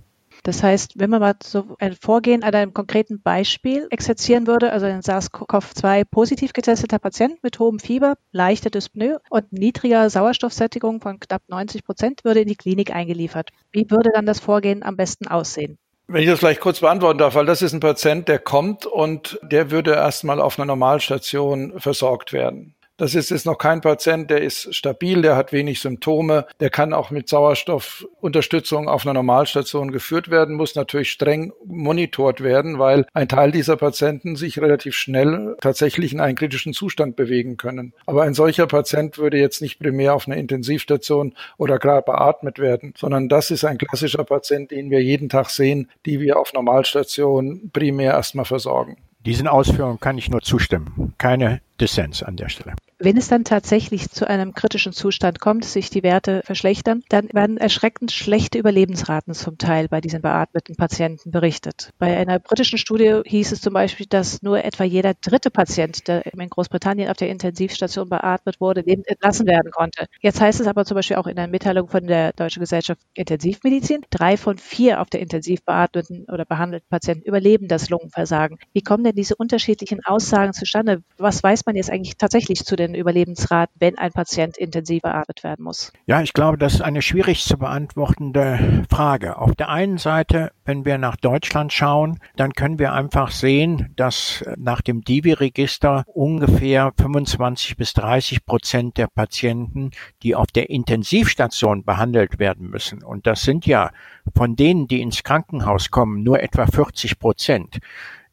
Das 0.44 0.62
heißt, 0.62 1.00
wenn 1.00 1.10
man 1.10 1.22
mal 1.22 1.36
so 1.42 1.78
ein 1.80 1.96
Vorgehen 1.96 2.44
an 2.44 2.54
einem 2.54 2.74
konkreten 2.74 3.22
Beispiel 3.22 3.88
exerzieren 3.92 4.46
würde, 4.46 4.74
also 4.74 4.86
ein 4.86 5.02
SARS-CoV-2 5.02 6.04
positiv 6.04 6.52
getesteter 6.52 7.00
Patient 7.00 7.42
mit 7.44 7.60
hohem 7.60 7.80
Fieber, 7.80 8.16
leichter 8.34 8.70
Dyspnoe 8.70 9.22
und 9.30 9.54
niedriger 9.54 10.10
Sauerstoffsättigung 10.10 11.00
von 11.00 11.22
knapp 11.22 11.44
90 11.48 11.86
Prozent 11.86 12.26
würde 12.26 12.42
in 12.42 12.50
die 12.50 12.58
Klinik 12.58 12.94
eingeliefert. 12.94 13.52
Wie 13.72 13.90
würde 13.90 14.12
dann 14.14 14.26
das 14.26 14.42
Vorgehen 14.42 14.84
am 14.84 14.98
besten 14.98 15.28
aussehen? 15.28 15.78
Wenn 16.08 16.24
ich 16.24 16.30
das 16.30 16.40
vielleicht 16.40 16.60
kurz 16.60 16.82
beantworten 16.82 17.20
darf, 17.20 17.36
weil 17.36 17.46
das 17.46 17.62
ist 17.62 17.72
ein 17.72 17.80
Patient, 17.80 18.28
der 18.28 18.40
kommt 18.40 18.86
und 18.86 19.40
der 19.42 19.72
würde 19.72 19.94
erstmal 19.94 20.42
auf 20.42 20.60
einer 20.60 20.66
Normalstation 20.66 21.80
versorgt 21.80 22.34
werden. 22.34 22.76
Das 22.98 23.16
ist 23.16 23.32
jetzt 23.32 23.48
noch 23.48 23.58
kein 23.58 23.82
Patient, 23.82 24.30
der 24.30 24.42
ist 24.44 24.76
stabil, 24.76 25.24
der 25.24 25.36
hat 25.36 25.52
wenig 25.52 25.80
Symptome, 25.80 26.46
der 26.60 26.70
kann 26.70 26.94
auch 26.94 27.10
mit 27.10 27.28
Sauerstoffunterstützung 27.28 28.88
auf 28.88 29.04
einer 29.04 29.16
Normalstation 29.16 29.92
geführt 29.92 30.30
werden, 30.30 30.56
muss 30.56 30.76
natürlich 30.76 31.12
streng 31.12 31.54
monitort 31.66 32.42
werden, 32.42 32.78
weil 32.78 33.08
ein 33.14 33.28
Teil 33.28 33.52
dieser 33.52 33.78
Patienten 33.78 34.36
sich 34.36 34.62
relativ 34.62 34.94
schnell 34.94 35.56
tatsächlich 35.60 36.14
in 36.14 36.20
einen 36.20 36.36
kritischen 36.36 36.74
Zustand 36.74 37.16
bewegen 37.16 37.58
können. 37.58 37.94
Aber 38.06 38.24
ein 38.24 38.36
solcher 38.36 38.68
Patient 38.68 39.18
würde 39.18 39.38
jetzt 39.38 39.62
nicht 39.64 39.80
primär 39.80 40.14
auf 40.14 40.28
einer 40.28 40.38
Intensivstation 40.38 41.34
oder 41.58 41.80
gerade 41.80 42.04
beatmet 42.04 42.60
werden, 42.60 42.94
sondern 42.96 43.28
das 43.28 43.50
ist 43.50 43.64
ein 43.66 43.80
klassischer 43.80 44.24
Patient, 44.24 44.70
den 44.70 44.92
wir 44.92 45.02
jeden 45.02 45.30
Tag 45.30 45.50
sehen, 45.50 45.90
die 46.06 46.20
wir 46.20 46.38
auf 46.38 46.54
Normalstation 46.54 47.72
primär 47.74 48.12
erstmal 48.12 48.46
versorgen. 48.46 48.98
Diesen 49.26 49.48
Ausführungen 49.48 50.00
kann 50.00 50.18
ich 50.18 50.30
nur 50.30 50.42
zustimmen. 50.42 51.14
Keine 51.18 51.62
Dissens 51.80 52.24
an 52.24 52.36
der 52.36 52.50
Stelle. 52.50 52.76
Wenn 53.04 53.18
es 53.18 53.28
dann 53.28 53.44
tatsächlich 53.44 54.10
zu 54.12 54.30
einem 54.30 54.54
kritischen 54.54 54.94
Zustand 54.94 55.42
kommt, 55.42 55.66
sich 55.66 55.90
die 55.90 56.04
Werte 56.04 56.42
verschlechtern, 56.46 57.04
dann 57.10 57.28
werden 57.34 57.58
erschreckend 57.58 58.14
schlechte 58.14 58.58
Überlebensraten 58.58 59.34
zum 59.34 59.58
Teil 59.58 59.90
bei 59.90 60.00
diesen 60.00 60.22
beatmeten 60.22 60.78
Patienten 60.78 61.30
berichtet. 61.30 61.90
Bei 62.00 62.16
einer 62.16 62.40
britischen 62.40 62.78
Studie 62.78 63.20
hieß 63.26 63.52
es 63.52 63.60
zum 63.60 63.74
Beispiel, 63.74 64.06
dass 64.08 64.42
nur 64.42 64.64
etwa 64.64 64.86
jeder 64.86 65.16
dritte 65.16 65.52
Patient, 65.52 66.08
der 66.08 66.26
in 66.26 66.50
Großbritannien 66.50 67.10
auf 67.10 67.18
der 67.18 67.28
Intensivstation 67.28 68.08
beatmet 68.08 68.62
wurde, 68.62 68.80
lebend 68.80 69.10
entlassen 69.10 69.48
werden 69.48 69.72
konnte. 69.72 70.06
Jetzt 70.22 70.40
heißt 70.40 70.62
es 70.62 70.68
aber 70.68 70.86
zum 70.86 70.96
Beispiel 70.96 71.18
auch 71.18 71.28
in 71.28 71.38
einer 71.38 71.52
Mitteilung 71.52 71.90
von 71.90 72.08
der 72.08 72.32
Deutschen 72.32 72.62
Gesellschaft 72.62 73.02
Intensivmedizin, 73.16 74.06
drei 74.12 74.38
von 74.38 74.58
vier 74.58 75.02
auf 75.02 75.10
der 75.10 75.20
intensiv 75.20 75.62
beatmeten 75.66 76.26
oder 76.32 76.46
behandelten 76.46 76.88
Patienten 76.90 77.28
überleben 77.28 77.68
das 77.68 77.90
Lungenversagen. 77.90 78.60
Wie 78.72 78.82
kommen 78.82 79.04
denn 79.04 79.16
diese 79.16 79.36
unterschiedlichen 79.36 80.00
Aussagen 80.06 80.54
zustande? 80.54 81.04
Was 81.18 81.44
weiß 81.44 81.66
man 81.66 81.76
jetzt 81.76 81.90
eigentlich 81.92 82.16
tatsächlich 82.18 82.64
zu 82.64 82.78
den 82.78 82.93
den 82.94 83.02
Überlebensraten, 83.02 83.76
wenn 83.80 83.98
ein 83.98 84.12
Patient 84.12 84.58
intensiv 84.58 85.02
beatmet 85.02 85.44
werden 85.44 85.64
muss? 85.64 85.92
Ja, 86.06 86.22
ich 86.22 86.34
glaube, 86.34 86.58
das 86.58 86.76
ist 86.76 86.82
eine 86.82 87.02
schwierig 87.02 87.44
zu 87.44 87.58
beantwortende 87.58 88.86
Frage. 88.90 89.38
Auf 89.38 89.56
der 89.56 89.70
einen 89.70 89.98
Seite, 89.98 90.52
wenn 90.66 90.86
wir 90.86 90.98
nach 90.98 91.16
Deutschland 91.18 91.74
schauen, 91.74 92.20
dann 92.36 92.54
können 92.54 92.80
wir 92.80 92.94
einfach 92.94 93.32
sehen, 93.32 93.92
dass 93.96 94.44
nach 94.58 94.82
dem 94.82 95.02
Divi-Register 95.02 96.06
ungefähr 96.08 96.94
25 97.00 97.78
bis 97.78 97.94
30 97.94 98.46
Prozent 98.46 98.98
der 98.98 99.08
Patienten, 99.08 99.92
die 100.22 100.36
auf 100.36 100.48
der 100.48 100.70
Intensivstation 100.70 101.84
behandelt 101.84 102.40
werden 102.40 102.70
müssen, 102.70 103.04
und 103.04 103.28
das 103.28 103.44
sind 103.44 103.66
ja 103.66 103.92
von 104.36 104.56
denen, 104.56 104.88
die 104.88 105.02
ins 105.02 105.24
Krankenhaus 105.24 105.92
kommen, 105.92 106.24
nur 106.24 106.42
etwa 106.42 106.66
40 106.66 107.20
Prozent, 107.20 107.80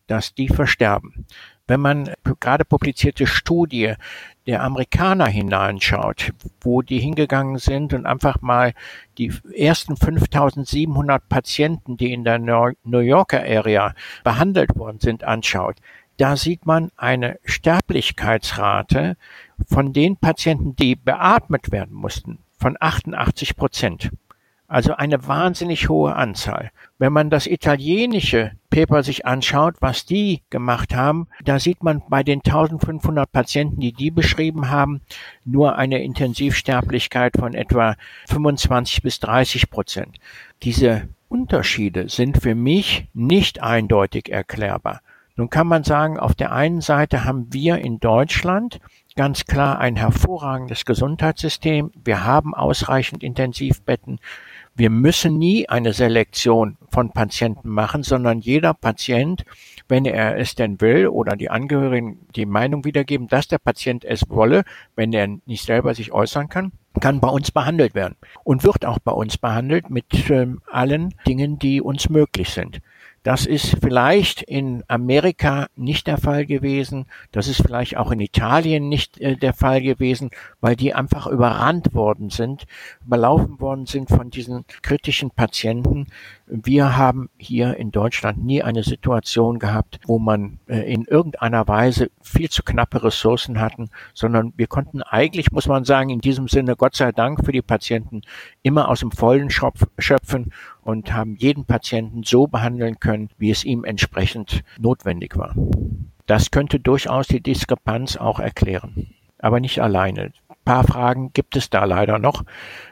dass 0.07 0.35
die 0.35 0.49
versterben. 0.49 1.27
Wenn 1.67 1.81
man 1.81 2.13
gerade 2.41 2.65
publizierte 2.65 3.27
Studie 3.27 3.95
der 4.51 4.65
Amerikaner 4.65 5.29
hineinschaut, 5.29 6.33
wo 6.61 6.83
die 6.83 6.99
hingegangen 6.99 7.59
sind 7.59 7.95
und 7.95 8.05
einfach 8.05 8.41
mal 8.41 8.75
die 9.17 9.33
ersten 9.55 9.97
5700 9.97 11.29
Patienten, 11.29 11.97
die 11.97 12.13
in 12.13 12.25
der 12.25 12.41
New 12.41 12.99
Yorker 12.99 13.45
Area 13.45 13.95
behandelt 14.25 14.75
worden 14.75 14.99
sind, 14.99 15.23
anschaut, 15.23 15.77
da 16.17 16.37
sieht 16.37 16.67
man 16.67 16.91
eine 16.97 17.39
Sterblichkeitsrate 17.45 19.17
von 19.69 19.93
den 19.93 20.17
Patienten, 20.17 20.75
die 20.75 20.97
beatmet 20.97 21.71
werden 21.71 21.95
mussten, 21.95 22.41
von 22.59 22.77
88 22.81 23.55
Prozent. 23.55 24.11
Also 24.71 24.95
eine 24.95 25.27
wahnsinnig 25.27 25.89
hohe 25.89 26.15
Anzahl. 26.15 26.71
Wenn 26.97 27.13
man 27.13 27.29
das 27.29 27.49
italienische 27.49 28.53
Paper 28.71 29.03
sich 29.03 29.27
anschaut, 29.27 29.75
was 29.81 30.07
die 30.07 30.43
gemacht 30.49 30.95
haben, 30.95 31.27
da 31.43 31.59
sieht 31.59 31.83
man 31.83 32.03
bei 32.09 32.23
den 32.23 32.39
1500 32.39 33.33
Patienten, 33.33 33.81
die 33.81 33.93
die 33.93 34.13
beschrieben 34.13 34.71
haben, 34.71 35.01
nur 35.45 35.75
eine 35.75 36.05
Intensivsterblichkeit 36.05 37.33
von 37.37 37.55
etwa 37.55 37.97
25 38.29 39.03
bis 39.03 39.19
30 39.19 39.71
Prozent. 39.71 40.19
Diese 40.63 41.09
Unterschiede 41.29 42.09
sind 42.09 42.41
für 42.41 42.55
mich 42.55 43.09
nicht 43.13 43.61
eindeutig 43.61 44.31
erklärbar. 44.31 45.01
Nun 45.35 45.51
kann 45.51 45.67
man 45.67 45.83
sagen, 45.83 46.17
auf 46.17 46.37
der 46.37 46.53
einen 46.53 46.81
Seite 46.81 47.25
haben 47.25 47.53
wir 47.53 47.79
in 47.79 47.99
Deutschland 47.99 48.79
ganz 49.17 49.47
klar 49.47 49.81
ein 49.81 49.97
hervorragendes 49.97 50.85
Gesundheitssystem. 50.85 51.91
Wir 52.05 52.25
haben 52.25 52.55
ausreichend 52.55 53.25
Intensivbetten. 53.25 54.21
Wir 54.81 54.89
müssen 54.89 55.37
nie 55.37 55.69
eine 55.69 55.93
Selektion 55.93 56.79
von 56.91 57.11
Patienten 57.11 57.69
machen, 57.69 58.03
sondern 58.03 58.41
jeder 58.41 58.73
Patient, 58.73 59.45
wenn 59.89 60.07
er 60.07 60.39
es 60.39 60.55
denn 60.55 60.81
will 60.81 61.09
oder 61.09 61.37
die 61.37 61.51
Angehörigen 61.51 62.21
die 62.35 62.47
Meinung 62.47 62.87
wiedergeben, 62.87 63.29
dass 63.29 63.47
der 63.47 63.59
Patient 63.59 64.07
es 64.07 64.23
wolle, 64.31 64.63
wenn 64.97 65.13
er 65.13 65.37
nicht 65.45 65.67
selber 65.67 65.95
sich 65.95 66.13
äußern 66.13 66.49
kann, 66.49 66.73
kann 66.99 67.21
bei 67.21 67.29
uns 67.29 67.51
behandelt 67.51 67.95
werden 67.95 68.17
und 68.43 68.65
wird 68.65 68.87
auch 68.87 68.99
bei 69.01 69.13
uns 69.13 69.37
behandelt 69.37 69.91
mit 69.91 70.31
äh, 70.31 70.47
allen 70.71 71.15
Dingen, 71.27 71.59
die 71.59 71.83
uns 71.83 72.09
möglich 72.09 72.49
sind. 72.49 72.81
Das 73.23 73.45
ist 73.45 73.77
vielleicht 73.83 74.41
in 74.43 74.83
Amerika 74.89 75.67
nicht 75.77 76.07
der 76.07 76.17
Fall 76.17 76.47
gewesen. 76.47 77.05
Das 77.33 77.49
ist 77.49 77.61
vielleicht 77.61 77.99
auch 77.99 78.13
in 78.13 78.21
Italien 78.21 78.89
nicht 78.89 79.21
äh, 79.21 79.37
der 79.37 79.53
Fall 79.53 79.83
gewesen, 79.83 80.31
weil 80.63 80.75
die 80.75 80.95
einfach 80.95 81.27
überrannt 81.27 81.93
worden 81.93 82.31
sind, 82.31 82.67
überlaufen 83.05 83.61
worden 83.61 83.85
sind 83.85 84.09
von 84.09 84.31
diesen 84.31 84.65
kritischen 84.81 85.31
Patienten. 85.31 86.07
Wir 86.53 86.97
haben 86.97 87.31
hier 87.39 87.77
in 87.77 87.93
Deutschland 87.93 88.45
nie 88.45 88.61
eine 88.61 88.83
Situation 88.83 89.61
gehabt, 89.61 90.01
wo 90.07 90.19
man 90.19 90.59
äh, 90.67 90.93
in 90.93 91.05
irgendeiner 91.05 91.69
Weise 91.69 92.11
viel 92.23 92.51
zu 92.51 92.65
knappe 92.65 93.05
Ressourcen 93.05 93.61
hatten, 93.61 93.89
sondern 94.15 94.53
wir 94.57 94.67
konnten 94.67 95.03
eigentlich, 95.03 95.53
muss 95.53 95.69
man 95.69 95.85
sagen, 95.85 96.11
in 96.11 96.21
diesem 96.21 96.49
Sinne 96.49 96.75
Gott 96.75 96.97
sei 96.97 97.13
Dank 97.13 97.45
für 97.45 97.53
die 97.53 97.63
Patienten 97.63 98.23
immer 98.63 98.89
aus 98.89 98.99
dem 98.99 99.13
Vollen 99.13 99.49
schöpfen 99.51 100.53
und 100.83 101.13
haben 101.13 101.37
jeden 101.37 101.67
Patienten 101.67 102.25
so 102.25 102.49
behandeln 102.49 102.99
können, 102.99 103.29
wie 103.39 103.53
es 103.53 103.65
ihm 103.65 103.85
entsprechend 103.85 104.65
notwendig 104.77 105.37
war. 105.37 105.55
Das 106.27 106.51
könnte 106.51 106.81
durchaus 106.81 107.29
die 107.29 107.41
Diskrepanz 107.41 108.17
auch 108.17 108.41
erklären, 108.41 109.15
aber 109.39 109.61
nicht 109.61 109.81
alleine 109.81 110.33
paar 110.71 110.85
Fragen 110.85 111.33
gibt 111.33 111.57
es 111.57 111.69
da 111.69 111.85
leider 111.85 112.21
noch, 112.21 112.45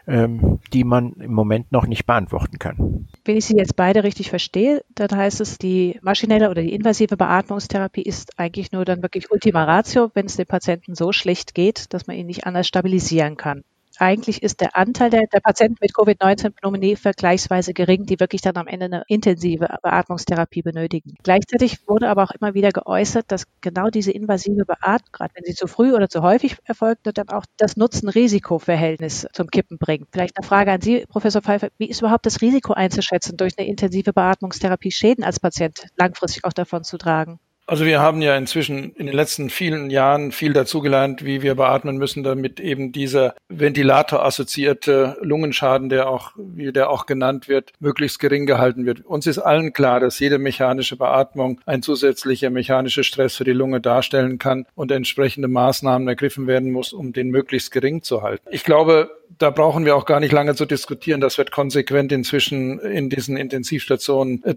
ähm, 0.09 0.59
die 0.73 0.83
man 0.83 1.12
im 1.12 1.33
Moment 1.33 1.71
noch 1.71 1.87
nicht 1.87 2.07
beantworten 2.07 2.59
kann. 2.59 3.07
Wenn 3.28 3.37
ich 3.37 3.44
Sie 3.44 3.58
jetzt 3.58 3.76
beide 3.76 4.04
richtig 4.04 4.30
verstehe, 4.30 4.82
dann 4.94 5.11
heißt 5.14 5.42
es, 5.42 5.58
die 5.58 5.99
maschinelle 6.00 6.49
oder 6.49 6.62
die 6.62 6.73
invasive 6.73 7.18
Beatmungstherapie 7.18 8.00
ist 8.00 8.38
eigentlich 8.38 8.73
nur 8.73 8.87
dann 8.87 9.02
wirklich 9.02 9.30
Ultima 9.30 9.64
Ratio, 9.64 10.11
wenn 10.14 10.25
es 10.25 10.37
dem 10.37 10.47
Patienten 10.47 10.94
so 10.94 11.12
schlecht 11.12 11.54
geht, 11.54 11.92
dass 11.92 12.06
man 12.06 12.16
ihn 12.16 12.25
nicht 12.25 12.47
anders 12.47 12.66
stabilisieren 12.66 13.37
kann 13.37 13.64
eigentlich 14.00 14.43
ist 14.43 14.61
der 14.61 14.76
Anteil 14.76 15.11
der, 15.11 15.23
der 15.33 15.40
Patienten 15.40 15.76
mit 15.81 15.95
Covid-19-Pneumonie 15.95 16.97
vergleichsweise 16.97 17.73
gering, 17.75 18.07
die 18.07 18.21
wirklich 18.21 18.40
dann 18.43 18.57
am 18.57 18.67
Ende 18.67 18.87
eine 18.87 19.02
intensive 19.09 19.69
Beatmungstherapie 19.83 20.62
benötigen. 20.62 21.14
Gleichzeitig 21.23 21.87
wurde 21.88 22.09
aber 22.09 22.25
auch 22.25 22.31
immer 22.31 22.55
wieder 22.55 22.71
geäußert, 22.71 23.26
dass 23.33 23.45
genau 23.61 23.88
diese 23.88 24.12
invasive 24.12 24.64
Beatmung, 24.64 25.11
gerade 25.12 25.33
wenn 25.35 25.45
sie 25.45 25.55
zu 25.55 25.67
früh 25.67 25.95
oder 25.95 26.09
zu 26.09 26.23
häufig 26.23 26.57
erfolgt, 26.64 27.07
dann 27.14 27.28
auch 27.28 27.45
das 27.57 27.76
Nutzen-Risiko-Verhältnis 27.76 29.26
zum 29.33 29.49
Kippen 29.49 29.78
bringt. 29.78 30.09
Vielleicht 30.12 30.37
eine 30.38 30.47
Frage 30.47 30.73
an 30.73 30.81
Sie, 30.81 31.05
Professor 31.09 31.43
Pfeiffer. 31.43 31.69
Wie 31.78 31.88
ist 31.88 32.00
überhaupt 32.00 32.26
das 32.26 32.40
Risiko 32.40 32.73
einzuschätzen, 32.73 33.37
durch 33.37 33.55
eine 33.59 33.69
intensive 33.69 34.12
Beatmungstherapie 34.12 34.90
Schäden 34.93 35.25
als 35.25 35.40
Patient 35.40 35.87
langfristig 35.97 36.45
auch 36.45 36.52
davon 36.52 36.85
zu 36.85 36.99
tragen? 36.99 37.38
Also 37.68 37.84
wir 37.84 38.00
haben 38.00 38.22
ja 38.22 38.34
inzwischen 38.34 38.94
in 38.94 39.04
den 39.04 39.14
letzten 39.14 39.50
vielen 39.50 39.90
Jahren 39.90 40.32
viel 40.32 40.54
dazugelernt, 40.54 41.22
wie 41.22 41.42
wir 41.42 41.54
beatmen 41.54 41.98
müssen, 41.98 42.22
damit 42.22 42.60
eben 42.60 42.92
dieser 42.92 43.34
ventilatorassoziierte 43.50 45.18
Lungenschaden, 45.20 45.90
der 45.90 46.08
auch, 46.08 46.32
wie 46.38 46.72
der 46.72 46.88
auch 46.88 47.04
genannt 47.04 47.46
wird, 47.46 47.72
möglichst 47.78 48.20
gering 48.20 48.46
gehalten 48.46 48.87
wird. 48.87 49.04
Uns 49.04 49.26
ist 49.26 49.38
allen 49.38 49.75
klar, 49.75 50.00
dass 50.00 50.18
jede 50.18 50.38
mechanische 50.38 50.96
Beatmung 50.96 51.60
ein 51.66 51.82
zusätzlicher 51.82 52.48
mechanischer 52.48 53.02
Stress 53.02 53.37
für 53.37 53.44
die 53.44 53.52
Lunge 53.52 53.82
darstellen 53.82 54.38
kann 54.38 54.64
und 54.75 54.90
entsprechende 54.90 55.48
Maßnahmen 55.48 56.08
ergriffen 56.08 56.46
werden 56.46 56.72
muss, 56.72 56.94
um 56.94 57.12
den 57.12 57.28
möglichst 57.28 57.70
gering 57.70 58.02
zu 58.02 58.22
halten. 58.22 58.48
Ich 58.50 58.64
glaube, 58.64 59.10
da 59.37 59.50
brauchen 59.50 59.84
wir 59.84 59.94
auch 59.94 60.06
gar 60.06 60.20
nicht 60.20 60.32
lange 60.32 60.54
zu 60.54 60.64
diskutieren. 60.64 61.20
Das 61.20 61.37
wird 61.37 61.50
konsequent 61.50 62.12
inzwischen 62.12 62.78
in 62.78 63.10
diesen 63.10 63.37
Intensivstationen 63.37 64.42
äh, 64.44 64.54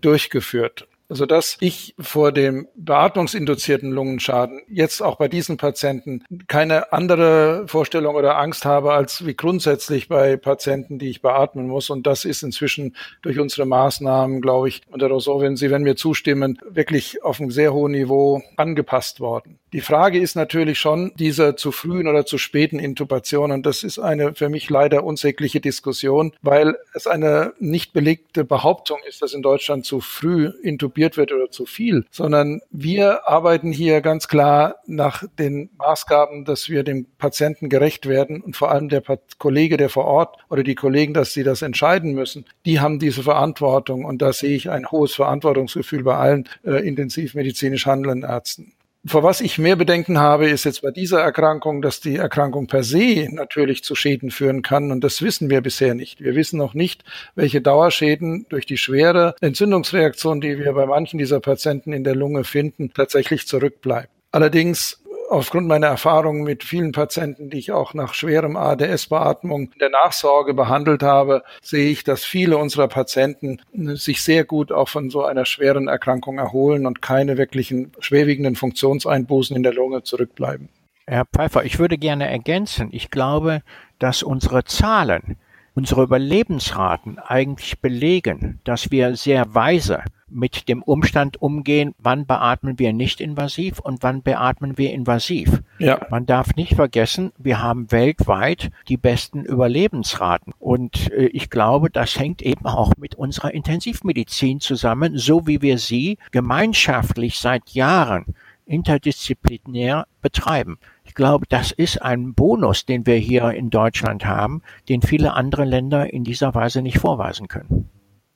durchgeführt 1.11 1.31
sodass 1.31 1.57
ich 1.59 1.93
vor 1.99 2.31
dem 2.31 2.67
beatmungsinduzierten 2.75 3.91
Lungenschaden 3.91 4.61
jetzt 4.69 5.01
auch 5.01 5.17
bei 5.17 5.27
diesen 5.27 5.57
Patienten 5.57 6.23
keine 6.47 6.93
andere 6.93 7.65
Vorstellung 7.67 8.15
oder 8.15 8.37
Angst 8.37 8.65
habe, 8.65 8.93
als 8.93 9.25
wie 9.25 9.35
grundsätzlich 9.35 10.07
bei 10.07 10.37
Patienten, 10.37 10.99
die 10.99 11.09
ich 11.09 11.21
beatmen 11.21 11.67
muss. 11.67 11.89
Und 11.89 12.07
das 12.07 12.25
ist 12.25 12.43
inzwischen 12.43 12.95
durch 13.21 13.39
unsere 13.39 13.65
Maßnahmen, 13.65 14.41
glaube 14.41 14.69
ich, 14.69 14.81
und 14.89 15.01
Herr 15.01 15.09
Rousseau, 15.09 15.41
wenn 15.41 15.57
Sie, 15.57 15.69
wenn 15.69 15.83
mir 15.83 15.95
zustimmen, 15.95 16.57
wirklich 16.69 17.23
auf 17.23 17.39
einem 17.39 17.51
sehr 17.51 17.73
hohen 17.73 17.91
Niveau 17.91 18.41
angepasst 18.57 19.19
worden. 19.19 19.59
Die 19.73 19.81
Frage 19.81 20.19
ist 20.19 20.35
natürlich 20.35 20.79
schon 20.79 21.13
dieser 21.15 21.55
zu 21.55 21.71
frühen 21.71 22.07
oder 22.07 22.25
zu 22.25 22.37
späten 22.37 22.77
Intubation. 22.77 23.51
Und 23.51 23.65
das 23.65 23.83
ist 23.83 23.99
eine 23.99 24.33
für 24.33 24.49
mich 24.49 24.69
leider 24.69 25.05
unsägliche 25.05 25.61
Diskussion, 25.61 26.33
weil 26.41 26.75
es 26.93 27.07
eine 27.07 27.53
nicht 27.59 27.93
belegte 27.93 28.43
Behauptung 28.43 28.99
ist, 29.07 29.21
dass 29.21 29.33
in 29.33 29.41
Deutschland 29.41 29.85
zu 29.85 30.01
früh 30.01 30.51
intubiert 30.61 31.00
wird 31.17 31.31
oder 31.31 31.49
zu 31.51 31.65
viel, 31.65 32.05
sondern 32.11 32.61
wir 32.69 33.27
arbeiten 33.27 33.71
hier 33.71 34.01
ganz 34.01 34.27
klar 34.27 34.75
nach 34.87 35.23
den 35.39 35.69
Maßgaben, 35.77 36.45
dass 36.45 36.69
wir 36.69 36.83
dem 36.83 37.07
Patienten 37.17 37.69
gerecht 37.69 38.07
werden 38.07 38.41
und 38.41 38.55
vor 38.55 38.71
allem 38.71 38.89
der 38.89 39.03
Kollege, 39.37 39.77
der 39.77 39.89
vor 39.89 40.05
Ort 40.05 40.37
oder 40.49 40.63
die 40.63 40.75
Kollegen, 40.75 41.13
dass 41.13 41.33
sie 41.33 41.43
das 41.43 41.61
entscheiden 41.61 42.13
müssen, 42.13 42.45
die 42.65 42.79
haben 42.79 42.99
diese 42.99 43.23
Verantwortung. 43.23 44.05
Und 44.05 44.21
da 44.21 44.33
sehe 44.33 44.55
ich 44.55 44.69
ein 44.69 44.89
hohes 44.91 45.13
Verantwortungsgefühl 45.13 46.03
bei 46.03 46.15
allen 46.15 46.47
äh, 46.63 46.87
intensivmedizinisch 46.87 47.85
handelnden 47.85 48.29
Ärzten. 48.29 48.73
Vor 49.03 49.23
was 49.23 49.41
ich 49.41 49.57
mehr 49.57 49.75
Bedenken 49.75 50.19
habe, 50.19 50.47
ist 50.47 50.63
jetzt 50.63 50.83
bei 50.83 50.91
dieser 50.91 51.21
Erkrankung, 51.21 51.81
dass 51.81 52.01
die 52.01 52.17
Erkrankung 52.17 52.67
per 52.67 52.83
se 52.83 53.29
natürlich 53.31 53.83
zu 53.83 53.95
Schäden 53.95 54.29
führen 54.29 54.61
kann. 54.61 54.91
Und 54.91 55.03
das 55.03 55.23
wissen 55.23 55.49
wir 55.49 55.61
bisher 55.61 55.95
nicht. 55.95 56.21
Wir 56.21 56.35
wissen 56.35 56.59
noch 56.59 56.75
nicht, 56.75 57.03
welche 57.33 57.61
Dauerschäden 57.61 58.45
durch 58.49 58.67
die 58.67 58.77
schwere 58.77 59.33
Entzündungsreaktion, 59.41 60.39
die 60.39 60.59
wir 60.59 60.73
bei 60.73 60.85
manchen 60.85 61.17
dieser 61.17 61.39
Patienten 61.39 61.93
in 61.93 62.03
der 62.03 62.15
Lunge 62.15 62.43
finden, 62.43 62.93
tatsächlich 62.93 63.47
zurückbleiben. 63.47 64.09
Allerdings 64.31 65.00
aufgrund 65.31 65.67
meiner 65.67 65.87
Erfahrungen 65.87 66.43
mit 66.43 66.63
vielen 66.63 66.91
Patienten, 66.91 67.49
die 67.49 67.57
ich 67.57 67.71
auch 67.71 67.93
nach 67.93 68.13
schwerem 68.13 68.57
ADS-Beatmung 68.57 69.71
der 69.79 69.89
Nachsorge 69.89 70.53
behandelt 70.53 71.03
habe, 71.03 71.43
sehe 71.61 71.89
ich, 71.89 72.03
dass 72.03 72.23
viele 72.23 72.57
unserer 72.57 72.87
Patienten 72.87 73.61
sich 73.73 74.23
sehr 74.23 74.43
gut 74.43 74.71
auch 74.71 74.89
von 74.89 75.09
so 75.09 75.23
einer 75.23 75.45
schweren 75.45 75.87
Erkrankung 75.87 76.37
erholen 76.37 76.85
und 76.85 77.01
keine 77.01 77.37
wirklichen 77.37 77.91
schwerwiegenden 77.99 78.55
Funktionseinbußen 78.55 79.55
in 79.55 79.63
der 79.63 79.73
Lunge 79.73 80.03
zurückbleiben. 80.03 80.69
Herr 81.07 81.25
Pfeiffer, 81.25 81.63
ich 81.65 81.79
würde 81.79 81.97
gerne 81.97 82.29
ergänzen. 82.29 82.89
Ich 82.91 83.09
glaube, 83.09 83.63
dass 83.99 84.23
unsere 84.23 84.63
Zahlen, 84.65 85.37
unsere 85.73 86.03
Überlebensraten 86.03 87.19
eigentlich 87.19 87.79
belegen, 87.79 88.59
dass 88.63 88.91
wir 88.91 89.15
sehr 89.15 89.53
weise 89.53 90.03
mit 90.31 90.69
dem 90.69 90.81
Umstand 90.81 91.41
umgehen, 91.41 91.93
wann 91.99 92.25
beatmen 92.25 92.79
wir 92.79 92.93
nicht 92.93 93.21
invasiv 93.21 93.79
und 93.79 94.01
wann 94.01 94.21
beatmen 94.21 94.77
wir 94.77 94.93
invasiv. 94.93 95.61
Ja. 95.77 96.05
Man 96.09 96.25
darf 96.25 96.55
nicht 96.55 96.75
vergessen, 96.75 97.31
wir 97.37 97.61
haben 97.61 97.91
weltweit 97.91 98.71
die 98.87 98.97
besten 98.97 99.43
Überlebensraten. 99.43 100.53
Und 100.59 101.11
äh, 101.11 101.25
ich 101.27 101.49
glaube, 101.49 101.89
das 101.89 102.17
hängt 102.17 102.41
eben 102.41 102.65
auch 102.65 102.93
mit 102.97 103.15
unserer 103.15 103.53
Intensivmedizin 103.53 104.59
zusammen, 104.59 105.17
so 105.17 105.47
wie 105.47 105.61
wir 105.61 105.77
sie 105.77 106.17
gemeinschaftlich 106.31 107.39
seit 107.39 107.71
Jahren 107.71 108.25
interdisziplinär 108.65 110.07
betreiben. 110.21 110.77
Ich 111.11 111.15
glaube, 111.15 111.45
das 111.49 111.73
ist 111.73 112.01
ein 112.01 112.35
Bonus, 112.35 112.85
den 112.85 113.05
wir 113.05 113.17
hier 113.17 113.51
in 113.51 113.69
Deutschland 113.69 114.23
haben, 114.23 114.61
den 114.87 115.01
viele 115.01 115.33
andere 115.33 115.65
Länder 115.65 116.13
in 116.13 116.23
dieser 116.23 116.55
Weise 116.55 116.81
nicht 116.81 116.99
vorweisen 116.99 117.49
können. 117.49 117.89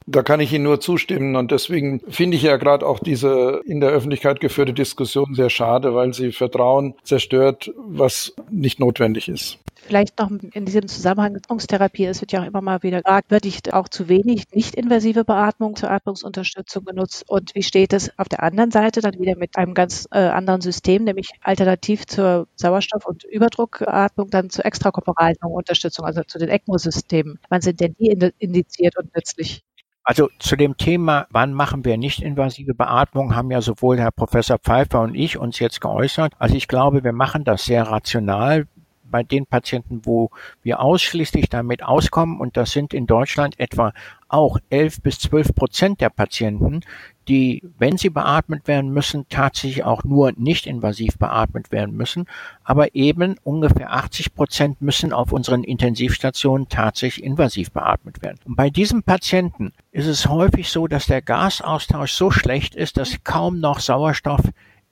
Da 0.07 0.21
kann 0.21 0.39
ich 0.39 0.53
Ihnen 0.53 0.65
nur 0.65 0.79
zustimmen 0.79 1.35
und 1.35 1.51
deswegen 1.51 1.99
finde 2.07 2.37
ich 2.37 2.43
ja 2.43 2.57
gerade 2.57 2.85
auch 2.85 2.99
diese 2.99 3.61
in 3.65 3.79
der 3.79 3.89
Öffentlichkeit 3.89 4.39
geführte 4.39 4.73
Diskussion 4.73 5.33
sehr 5.33 5.49
schade, 5.49 5.95
weil 5.95 6.13
sie 6.13 6.31
Vertrauen 6.31 6.93
zerstört, 7.03 7.71
was 7.75 8.33
nicht 8.51 8.79
notwendig 8.79 9.27
ist. 9.27 9.57
Vielleicht 9.87 10.19
noch 10.19 10.31
in 10.31 10.65
diesem 10.65 10.87
Zusammenhang 10.87 11.35
Atmungstherapie. 11.35 12.05
Es 12.05 12.21
wird 12.21 12.31
ja 12.31 12.41
auch 12.41 12.45
immer 12.45 12.61
mal 12.61 12.81
wieder 12.81 13.01
gefragt, 13.01 13.29
wird 13.29 13.73
auch 13.73 13.87
zu 13.87 14.07
wenig 14.07 14.43
nicht-invasive 14.51 15.25
Beatmung 15.25 15.75
zur 15.75 15.91
Atmungsunterstützung 15.91 16.85
genutzt? 16.85 17.23
Und 17.27 17.53
wie 17.53 17.61
steht 17.61 17.93
es 17.93 18.11
auf 18.17 18.27
der 18.27 18.41
anderen 18.41 18.71
Seite 18.71 19.01
dann 19.01 19.19
wieder 19.19 19.35
mit 19.35 19.57
einem 19.57 19.73
ganz 19.73 20.07
äh, 20.11 20.19
anderen 20.19 20.61
System, 20.61 21.03
nämlich 21.03 21.29
alternativ 21.41 22.07
zur 22.07 22.47
Sauerstoff- 22.55 23.05
und 23.05 23.23
Überdruckatmung, 23.25 24.29
dann 24.31 24.49
zur 24.49 24.65
extrakorporalen 24.65 25.35
Unterstützung, 25.41 26.05
also 26.05 26.23
zu 26.23 26.39
den 26.39 26.49
ECMO-Systemen? 26.49 27.39
Wann 27.49 27.61
sind 27.61 27.79
denn 27.79 27.95
die 27.99 28.09
indiziert 28.39 28.97
und 28.97 29.15
nützlich? 29.15 29.63
Also 30.07 30.29
zu 30.37 30.55
dem 30.55 30.77
Thema, 30.77 31.25
wann 31.31 31.51
machen 31.51 31.83
wir 31.83 31.97
nicht 31.97 32.21
invasive 32.21 32.75
Beatmung, 32.75 33.35
haben 33.35 33.49
ja 33.49 33.59
sowohl 33.59 33.97
Herr 33.97 34.11
Professor 34.11 34.59
Pfeiffer 34.59 35.01
und 35.01 35.15
ich 35.15 35.39
uns 35.39 35.57
jetzt 35.57 35.81
geäußert. 35.81 36.33
Also 36.37 36.55
ich 36.55 36.67
glaube, 36.67 37.03
wir 37.03 37.11
machen 37.11 37.43
das 37.43 37.65
sehr 37.65 37.83
rational 37.83 38.67
bei 39.03 39.23
den 39.23 39.47
Patienten, 39.47 40.01
wo 40.03 40.29
wir 40.61 40.79
ausschließlich 40.79 41.49
damit 41.49 41.81
auskommen, 41.81 42.39
und 42.39 42.55
das 42.55 42.71
sind 42.71 42.93
in 42.93 43.07
Deutschland 43.07 43.59
etwa 43.59 43.93
auch 44.27 44.59
11 44.69 45.01
bis 45.01 45.19
12 45.19 45.55
Prozent 45.55 46.01
der 46.01 46.09
Patienten, 46.09 46.81
die, 47.27 47.63
wenn 47.77 47.97
sie 47.97 48.09
beatmet 48.09 48.67
werden 48.67 48.91
müssen, 48.91 49.25
tatsächlich 49.29 49.83
auch 49.83 50.03
nur 50.03 50.31
nicht 50.35 50.67
invasiv 50.67 51.17
beatmet 51.17 51.71
werden 51.71 51.95
müssen. 51.95 52.25
Aber 52.63 52.95
eben 52.95 53.37
ungefähr 53.43 53.93
80 53.93 54.33
Prozent 54.33 54.81
müssen 54.81 55.13
auf 55.13 55.31
unseren 55.31 55.63
Intensivstationen 55.63 56.69
tatsächlich 56.69 57.25
invasiv 57.25 57.71
beatmet 57.71 58.21
werden. 58.21 58.39
Und 58.45 58.55
bei 58.55 58.69
diesen 58.69 59.03
Patienten 59.03 59.73
ist 59.91 60.07
es 60.07 60.27
häufig 60.27 60.69
so, 60.69 60.87
dass 60.87 61.07
der 61.07 61.21
Gasaustausch 61.21 62.11
so 62.11 62.31
schlecht 62.31 62.75
ist, 62.75 62.97
dass 62.97 63.23
kaum 63.23 63.59
noch 63.59 63.79
Sauerstoff 63.79 64.41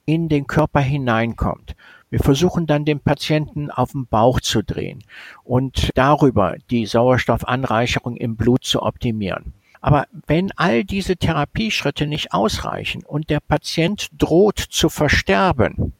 in 0.06 0.28
den 0.28 0.46
Körper 0.46 0.80
hineinkommt. 0.80 1.74
Wir 2.10 2.20
versuchen 2.20 2.66
dann 2.66 2.84
den 2.84 3.00
Patienten 3.00 3.70
auf 3.70 3.92
den 3.92 4.06
Bauch 4.06 4.40
zu 4.40 4.62
drehen 4.62 5.02
und 5.42 5.90
darüber 5.94 6.56
die 6.70 6.86
Sauerstoffanreicherung 6.86 8.16
im 8.16 8.36
Blut 8.36 8.64
zu 8.64 8.82
optimieren. 8.82 9.52
Aber 9.84 10.06
wenn 10.26 10.50
all 10.56 10.82
diese 10.82 11.18
Therapieschritte 11.18 12.06
nicht 12.06 12.32
ausreichen 12.32 13.04
und 13.04 13.28
der 13.28 13.40
Patient 13.40 14.08
droht 14.16 14.58
zu 14.58 14.88
versterben, 14.88 15.92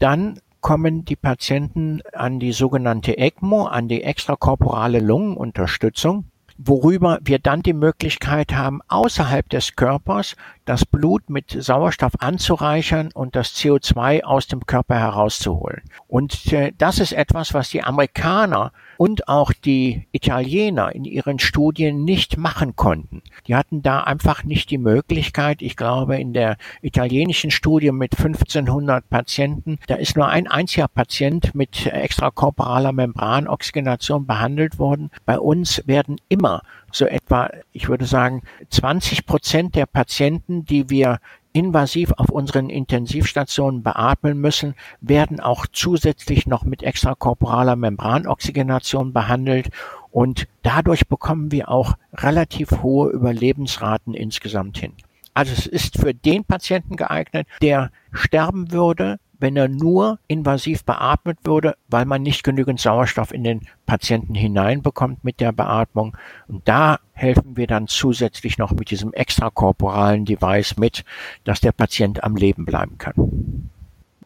dann 0.00 0.40
kommen 0.60 1.04
die 1.04 1.14
Patienten 1.14 2.00
an 2.12 2.40
die 2.40 2.50
sogenannte 2.50 3.18
ECMO, 3.18 3.66
an 3.66 3.86
die 3.86 4.02
extrakorporale 4.02 4.98
Lungenunterstützung. 4.98 6.24
Worüber 6.62 7.18
wir 7.22 7.38
dann 7.38 7.62
die 7.62 7.72
Möglichkeit 7.72 8.54
haben, 8.54 8.80
außerhalb 8.88 9.48
des 9.48 9.76
Körpers 9.76 10.36
das 10.64 10.84
Blut 10.84 11.30
mit 11.30 11.50
Sauerstoff 11.50 12.12
anzureichern 12.20 13.10
und 13.12 13.34
das 13.34 13.54
CO2 13.54 14.22
aus 14.22 14.46
dem 14.46 14.66
Körper 14.66 14.98
herauszuholen. 14.98 15.82
Und 16.06 16.52
äh, 16.52 16.72
das 16.76 16.98
ist 16.98 17.12
etwas, 17.12 17.54
was 17.54 17.70
die 17.70 17.82
Amerikaner 17.82 18.72
und 18.96 19.28
auch 19.28 19.52
die 19.52 20.06
Italiener 20.12 20.94
in 20.94 21.04
ihren 21.04 21.38
Studien 21.38 22.04
nicht 22.04 22.36
machen 22.36 22.76
konnten. 22.76 23.22
Die 23.46 23.56
hatten 23.56 23.82
da 23.82 24.00
einfach 24.02 24.44
nicht 24.44 24.70
die 24.70 24.78
Möglichkeit. 24.78 25.62
Ich 25.62 25.76
glaube, 25.76 26.18
in 26.18 26.34
der 26.34 26.56
italienischen 26.82 27.50
Studie 27.50 27.92
mit 27.92 28.16
1500 28.16 29.08
Patienten, 29.08 29.78
da 29.86 29.94
ist 29.94 30.16
nur 30.16 30.28
ein 30.28 30.46
einziger 30.46 30.88
Patient 30.88 31.54
mit 31.54 31.86
extrakorporaler 31.86 32.92
Membranoxygenation 32.92 34.26
behandelt 34.26 34.78
worden. 34.78 35.10
Bei 35.24 35.38
uns 35.38 35.82
werden 35.86 36.20
immer 36.28 36.49
so 36.92 37.06
etwa, 37.06 37.50
ich 37.72 37.88
würde 37.88 38.04
sagen, 38.04 38.42
20 38.70 39.26
Prozent 39.26 39.74
der 39.74 39.86
Patienten, 39.86 40.64
die 40.64 40.90
wir 40.90 41.20
invasiv 41.52 42.12
auf 42.16 42.30
unseren 42.30 42.70
Intensivstationen 42.70 43.82
beatmen 43.82 44.38
müssen, 44.40 44.74
werden 45.00 45.40
auch 45.40 45.66
zusätzlich 45.72 46.46
noch 46.46 46.64
mit 46.64 46.82
extrakorporaler 46.82 47.76
Membranoxygenation 47.76 49.12
behandelt 49.12 49.70
und 50.10 50.46
dadurch 50.62 51.08
bekommen 51.08 51.50
wir 51.52 51.68
auch 51.68 51.94
relativ 52.14 52.82
hohe 52.82 53.10
Überlebensraten 53.10 54.14
insgesamt 54.14 54.78
hin. 54.78 54.92
Also 55.34 55.52
es 55.52 55.66
ist 55.66 55.98
für 55.98 56.14
den 56.14 56.44
Patienten 56.44 56.96
geeignet, 56.96 57.46
der 57.62 57.90
sterben 58.12 58.72
würde, 58.72 59.18
wenn 59.40 59.56
er 59.56 59.68
nur 59.68 60.18
invasiv 60.28 60.84
beatmet 60.84 61.38
würde, 61.44 61.74
weil 61.88 62.04
man 62.04 62.22
nicht 62.22 62.44
genügend 62.44 62.80
Sauerstoff 62.80 63.32
in 63.32 63.44
den 63.44 63.62
Patienten 63.86 64.34
hineinbekommt 64.34 65.24
mit 65.24 65.40
der 65.40 65.52
Beatmung. 65.52 66.16
Und 66.46 66.66
da 66.68 66.98
helfen 67.12 67.56
wir 67.56 67.66
dann 67.66 67.88
zusätzlich 67.88 68.58
noch 68.58 68.72
mit 68.72 68.90
diesem 68.90 69.12
extrakorporalen 69.12 70.24
Device 70.24 70.76
mit, 70.76 71.04
dass 71.44 71.60
der 71.60 71.72
Patient 71.72 72.22
am 72.22 72.36
Leben 72.36 72.64
bleiben 72.64 72.98
kann. 72.98 73.70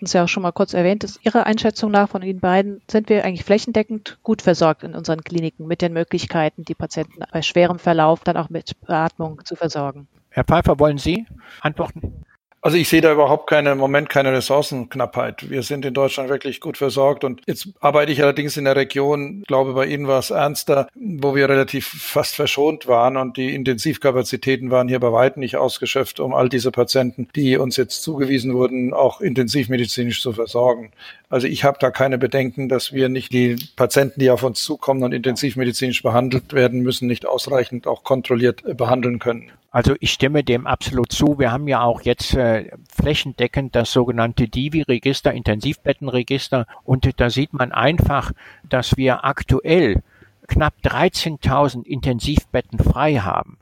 Das 0.01 0.11
ist 0.11 0.15
ja 0.15 0.25
auch 0.25 0.29
schon 0.29 0.43
mal 0.43 0.53
kurz 0.53 0.75
erwähnt, 0.75 1.05
ist 1.05 1.25
Ihrer 1.25 1.47
Einschätzung 1.47 1.91
nach 1.91 2.11
von 2.11 2.23
Ihnen 2.23 2.41
beiden, 2.41 2.83
sind 2.91 3.09
wir 3.09 3.25
eigentlich 3.25 3.45
flächendeckend 3.45 4.19
gut 4.23 4.43
versorgt 4.43 4.83
in 4.83 4.95
unseren 4.95 5.23
Kliniken 5.23 5.67
mit 5.67 5.81
den 5.81 5.93
Möglichkeiten, 5.93 6.65
die 6.65 6.75
Patienten 6.75 7.23
bei 7.33 7.41
schwerem 7.43 7.79
Verlauf 7.79 8.23
dann 8.25 8.37
auch 8.37 8.51
mit 8.51 8.79
Beatmung 8.83 9.41
zu 9.45 9.57
versorgen? 9.57 10.09
Herr 10.31 10.45
Pfeiffer, 10.45 10.79
wollen 10.79 10.99
Sie 10.99 11.27
antworten? 11.61 12.25
Also 12.65 12.79
ich 12.79 12.89
sehe 12.89 13.03
da 13.03 13.13
überhaupt 13.13 13.47
keine 13.47 13.73
im 13.73 13.79
Moment 13.79 14.09
keine 14.09 14.33
Ressourcenknappheit. 14.33 15.51
Wir 15.51 15.63
sind 15.63 15.85
in 15.85 15.93
Deutschland 15.93 16.31
wirklich 16.31 16.63
gut 16.63 16.79
versorgt 16.79 17.23
und 17.23 17.43
jetzt 17.47 17.69
arbeite 17.81 18.11
ich 18.11 18.23
allerdings 18.23 18.57
in 18.57 18.65
der 18.65 18.75
Region, 18.75 19.43
glaube 19.47 19.75
bei 19.75 19.85
Ihnen 19.85 20.09
war 20.09 20.19
es 20.19 20.31
ernster, 20.31 20.89
wo 20.95 21.35
wir 21.35 21.51
relativ 21.51 21.87
fast 21.87 22.35
verschont 22.35 22.87
waren 22.87 23.19
und 23.19 23.37
die 23.37 23.55
Intensivkapazitäten 23.55 24.71
waren 24.71 24.89
hier 24.89 24.99
bei 24.99 25.13
weitem 25.13 25.41
nicht 25.41 25.59
ausgeschöpft, 25.59 26.21
um 26.21 26.33
all 26.33 26.49
diese 26.49 26.71
Patienten, 26.71 27.29
die 27.37 27.59
uns 27.59 27.77
jetzt 27.77 28.03
zugewiesen 28.03 28.55
wurden, 28.55 28.95
auch 28.95 29.21
intensivmedizinisch 29.21 30.23
zu 30.23 30.33
versorgen. 30.33 30.91
Also 31.29 31.47
ich 31.47 31.65
habe 31.65 31.77
da 31.79 31.91
keine 31.91 32.17
Bedenken, 32.17 32.71
dass 32.71 32.95
wir 32.95 33.11
nicht 33.11 33.35
die 33.35 33.57
Patienten, 33.77 34.21
die 34.21 34.31
auf 34.31 34.43
uns 34.43 34.63
zukommen 34.63 35.03
und 35.03 35.13
intensivmedizinisch 35.13 36.03
behandelt 36.03 36.55
werden 36.55 36.81
müssen, 36.81 37.09
nicht 37.09 37.27
ausreichend 37.27 37.87
auch 37.87 38.05
kontrolliert 38.05 38.63
behandeln 38.75 39.19
können. 39.19 39.53
Also 39.75 39.97
ich 39.99 40.13
stimme 40.13 40.45
dem 40.45 40.69
absolut 40.69 41.11
zu. 41.11 41.41
Wir 41.41 41.51
haben 41.51 41.67
ja 41.67 41.83
auch 41.83 42.03
jetzt 42.03 42.33
äh, 42.35 42.71
flächendeckend 42.95 43.75
das 43.75 43.91
sogenannte 43.91 44.47
Divi-Register, 44.47 45.33
Intensivbettenregister. 45.33 46.69
Und 46.85 47.11
da 47.17 47.29
sieht 47.29 47.53
man 47.53 47.73
einfach, 47.73 48.31
dass 48.69 48.97
wir 48.97 49.25
aktuell 49.25 50.05
knapp 50.47 50.75
13.000 50.85 51.87
Intensivbetten 51.87 52.79
frei 52.79 53.17
haben. 53.17 53.59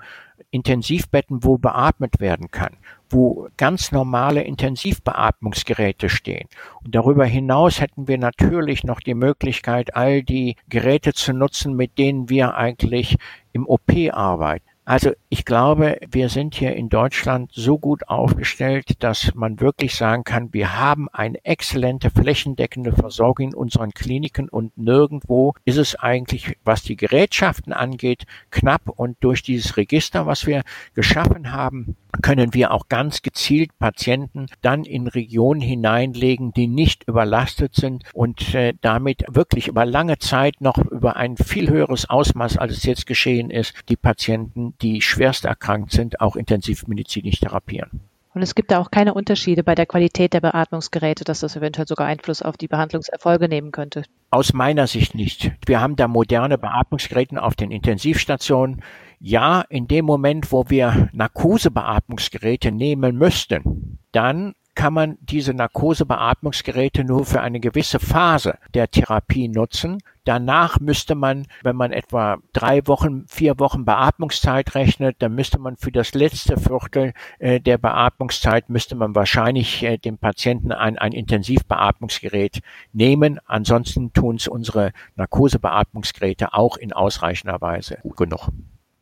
Intensivbetten, 0.51 1.45
wo 1.45 1.57
beatmet 1.57 2.21
werden 2.21 2.51
kann, 2.51 2.77
wo 3.09 3.49
ganz 3.57 3.91
normale 3.91 4.43
Intensivbeatmungsgeräte 4.43 6.11
stehen. 6.11 6.47
Und 6.85 6.95
darüber 6.95 7.25
hinaus 7.25 7.81
hätten 7.81 8.07
wir 8.07 8.19
natürlich 8.19 8.85
noch 8.85 9.01
die 9.01 9.15
Möglichkeit, 9.15 9.97
all 9.97 10.23
die 10.23 10.57
Geräte 10.69 11.15
zu 11.15 11.33
nutzen, 11.33 11.75
mit 11.75 11.97
denen 11.97 12.29
wir 12.29 12.55
eigentlich 12.55 13.17
im 13.55 13.67
OP 13.67 13.91
arbeiten. 14.13 14.72
Also 14.85 15.13
ich 15.29 15.45
glaube, 15.45 15.99
wir 16.11 16.29
sind 16.29 16.57
hier 16.57 16.75
in 16.75 16.89
Deutschland 16.89 17.53
so 17.55 17.79
gut 17.79 18.09
aufgestellt, 18.09 19.01
dass 19.03 19.33
man 19.33 19.61
wirklich 19.61 19.95
sagen 19.95 20.25
kann, 20.25 20.53
wir 20.53 20.77
haben 20.77 21.09
eine 21.09 21.45
exzellente 21.45 22.11
flächendeckende 22.11 22.93
Versorgung 22.93 23.51
in 23.51 23.55
unseren 23.55 23.93
Kliniken 23.93 24.49
und 24.49 24.77
nirgendwo 24.77 25.55
ist 25.65 25.77
es 25.77 25.95
eigentlich, 25.95 26.57
was 26.65 26.83
die 26.83 26.97
Gerätschaften 26.97 27.73
angeht, 27.73 28.25
knapp. 28.51 28.89
Und 28.89 29.17
durch 29.21 29.43
dieses 29.45 29.77
Register, 29.77 30.27
was 30.27 30.47
wir 30.47 30.63
geschaffen 30.95 31.53
haben, 31.53 31.97
können 32.21 32.53
wir 32.55 32.73
auch 32.73 32.89
ganz 32.89 33.23
gezielt 33.23 33.79
Patienten 33.79 34.47
dann 34.61 34.85
in 34.85 35.07
Regionen 35.07 35.61
hineinlegen, 35.61 36.53
die 36.53 36.67
nicht 36.67 37.05
überlastet 37.09 37.75
sind 37.75 38.05
und 38.13 38.55
äh, 38.55 38.75
damit 38.81 39.25
wirklich 39.29 39.69
über 39.69 39.87
lange 39.87 40.19
Zeit 40.19 40.61
noch 40.61 40.79
über 40.79 41.17
ein 41.17 41.37
viel 41.37 41.71
höheres 41.71 42.11
Ausmaß, 42.11 42.59
als 42.59 42.73
es 42.73 42.83
jetzt 42.85 43.07
geschehen 43.07 43.51
ist, 43.51 43.75
die 43.89 43.97
Patienten, 43.97 44.75
die 44.83 45.01
schwerst 45.01 45.45
erkrankt 45.45 45.93
sind, 45.93 46.21
auch 46.21 46.37
intensivmedizinisch 46.37 47.41
therapieren. 47.41 48.12
Und 48.35 48.43
es 48.43 48.55
gibt 48.55 48.71
da 48.71 48.79
auch 48.79 48.91
keine 48.91 49.13
Unterschiede 49.15 49.63
bei 49.63 49.75
der 49.75 49.87
Qualität 49.87 50.33
der 50.33 50.41
Beatmungsgeräte, 50.41 51.25
dass 51.25 51.41
das 51.41 51.55
eventuell 51.57 51.87
sogar 51.87 52.07
Einfluss 52.07 52.41
auf 52.41 52.57
die 52.57 52.69
Behandlungserfolge 52.69 53.49
nehmen 53.49 53.73
könnte. 53.73 54.05
Aus 54.31 54.55
meiner 54.55 54.87
Sicht 54.87 55.15
nicht. 55.15 55.53
Wir 55.67 55.81
haben 55.81 55.97
da 55.97 56.09
moderne 56.09 56.57
Beatmungsgeräte 56.57 57.43
auf 57.43 57.55
den 57.55 57.71
Intensivstationen. 57.71 58.83
Ja, 59.21 59.61
in 59.69 59.87
dem 59.87 60.07
Moment, 60.07 60.51
wo 60.51 60.65
wir 60.69 61.11
Narkosebeatmungsgeräte 61.13 62.73
nehmen 62.73 63.17
müssten, 63.17 63.99
dann 64.13 64.55
kann 64.75 64.95
man 64.95 65.19
diese 65.21 65.53
Narkosebeatmungsgeräte 65.53 67.05
nur 67.05 67.27
für 67.27 67.43
eine 67.43 67.61
gewisse 67.61 68.01
Phase 68.01 68.59
der 68.73 68.91
Therapie 68.91 69.49
nutzen. 69.49 69.99
Danach 70.25 70.79
müsste 70.79 71.15
man, 71.15 71.47
wenn 71.63 71.75
man 71.75 71.93
etwa 71.93 72.39
drei 72.53 72.87
Wochen, 72.87 73.27
vier 73.27 73.59
Wochen 73.59 73.85
Beatmungszeit 73.85 74.75
rechnet, 74.75 75.17
dann 75.21 75.35
müsste 75.35 75.59
man 75.59 75.77
für 75.77 75.91
das 75.91 76.15
letzte 76.15 76.57
Viertel 76.57 77.13
äh, 77.39 77.61
der 77.61 77.79
Beatmungszeit 77.79 78.69
müsste 78.69 78.95
man 78.95 79.15
wahrscheinlich 79.15 79.83
äh, 79.83 79.99
dem 79.99 80.19
Patienten 80.19 80.71
ein, 80.71 80.97
ein 80.97 81.13
Intensivbeatmungsgerät 81.13 82.61
nehmen. 82.93 83.41
Ansonsten 83.47 84.13
tun 84.13 84.37
es 84.37 84.47
unsere 84.47 84.93
Narkosebeatmungsgeräte 85.17 86.55
auch 86.55 86.77
in 86.77 86.93
ausreichender 86.93 87.61
Weise 87.61 87.99
genug. 88.17 88.49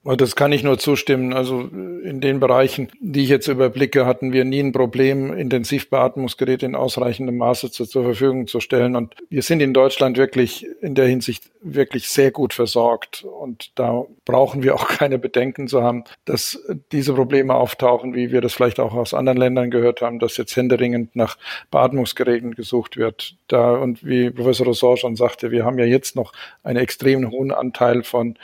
Das 0.03 0.35
kann 0.35 0.51
ich 0.53 0.63
nur 0.63 0.79
zustimmen. 0.79 1.35
Also 1.35 1.61
in 1.61 2.23
den 2.23 2.41
Bereichen, 2.41 2.89
die 3.01 3.23
ich 3.25 3.29
jetzt 3.29 3.49
überblicke, 3.49 4.07
hatten 4.07 4.33
wir 4.33 4.47
nie 4.47 4.61
ein 4.61 4.73
Problem, 4.73 5.37
Intensivbeatmungsgeräte 5.37 6.65
in 6.65 6.75
ausreichendem 6.75 7.37
Maße 7.37 7.71
zu, 7.71 7.85
zur 7.85 8.05
Verfügung 8.05 8.47
zu 8.47 8.61
stellen. 8.61 8.97
Und 8.97 9.15
wir 9.29 9.43
sind 9.43 9.61
in 9.61 9.75
Deutschland 9.75 10.17
wirklich 10.17 10.67
in 10.81 10.95
der 10.95 11.07
Hinsicht 11.07 11.51
wirklich 11.61 12.09
sehr 12.09 12.31
gut 12.31 12.55
versorgt. 12.55 13.25
Und 13.25 13.79
da 13.79 14.07
brauchen 14.25 14.63
wir 14.63 14.75
auch 14.75 14.89
keine 14.89 15.19
Bedenken 15.19 15.69
zu 15.69 15.83
haben, 15.83 16.05
dass 16.25 16.59
diese 16.93 17.13
Probleme 17.13 17.55
auftauchen, 17.55 18.15
wie 18.15 18.33
wir 18.33 18.41
das 18.41 18.55
vielleicht 18.55 18.81
auch 18.81 18.95
aus 18.95 19.13
anderen 19.13 19.37
Ländern 19.37 19.71
gehört 19.71 20.01
haben, 20.01 20.19
dass 20.19 20.39
jetzt 20.39 20.57
händeringend 20.57 21.15
nach 21.15 21.37
Beatmungsgeräten 21.71 22.55
gesucht 22.55 22.97
wird. 22.97 23.35
Da, 23.49 23.75
und 23.75 24.03
wie 24.03 24.31
Professor 24.31 24.65
Rosor 24.65 24.97
schon 24.97 25.17
sagte, 25.17 25.51
wir 25.51 25.67
haben 25.67 25.79
ja 25.79 25.85
jetzt 25.85 26.17
noch 26.17 26.33
einen 26.63 26.79
extrem 26.79 27.31
hohen 27.31 27.53
Anteil 27.53 28.03
von 28.03 28.39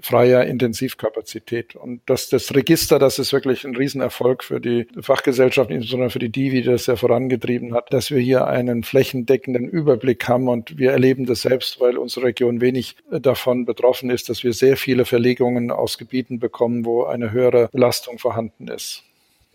freier 0.00 0.44
Intensivkapazität. 0.44 1.76
Und 1.76 2.00
das, 2.06 2.28
das 2.28 2.54
Register, 2.54 2.98
das 2.98 3.18
ist 3.18 3.32
wirklich 3.32 3.64
ein 3.64 3.76
Riesenerfolg 3.76 4.44
für 4.44 4.60
die 4.60 4.86
Fachgesellschaft, 5.00 5.70
insbesondere 5.70 6.10
für 6.10 6.18
die 6.18 6.30
DIVI, 6.30 6.62
die 6.62 6.68
das 6.68 6.86
ja 6.86 6.96
vorangetrieben 6.96 7.74
hat, 7.74 7.92
dass 7.92 8.10
wir 8.10 8.20
hier 8.20 8.46
einen 8.46 8.82
flächendeckenden 8.82 9.68
Überblick 9.68 10.28
haben 10.28 10.48
und 10.48 10.78
wir 10.78 10.92
erleben 10.92 11.26
das 11.26 11.42
selbst, 11.42 11.80
weil 11.80 11.98
unsere 11.98 12.26
Region 12.26 12.60
wenig 12.60 12.96
davon 13.10 13.64
betroffen 13.64 14.10
ist, 14.10 14.28
dass 14.28 14.44
wir 14.44 14.52
sehr 14.52 14.76
viele 14.76 15.04
Verlegungen 15.04 15.70
aus 15.70 15.98
Gebieten 15.98 16.38
bekommen, 16.38 16.84
wo 16.84 17.04
eine 17.04 17.32
höhere 17.32 17.68
Belastung 17.72 18.18
vorhanden 18.18 18.68
ist. 18.68 19.04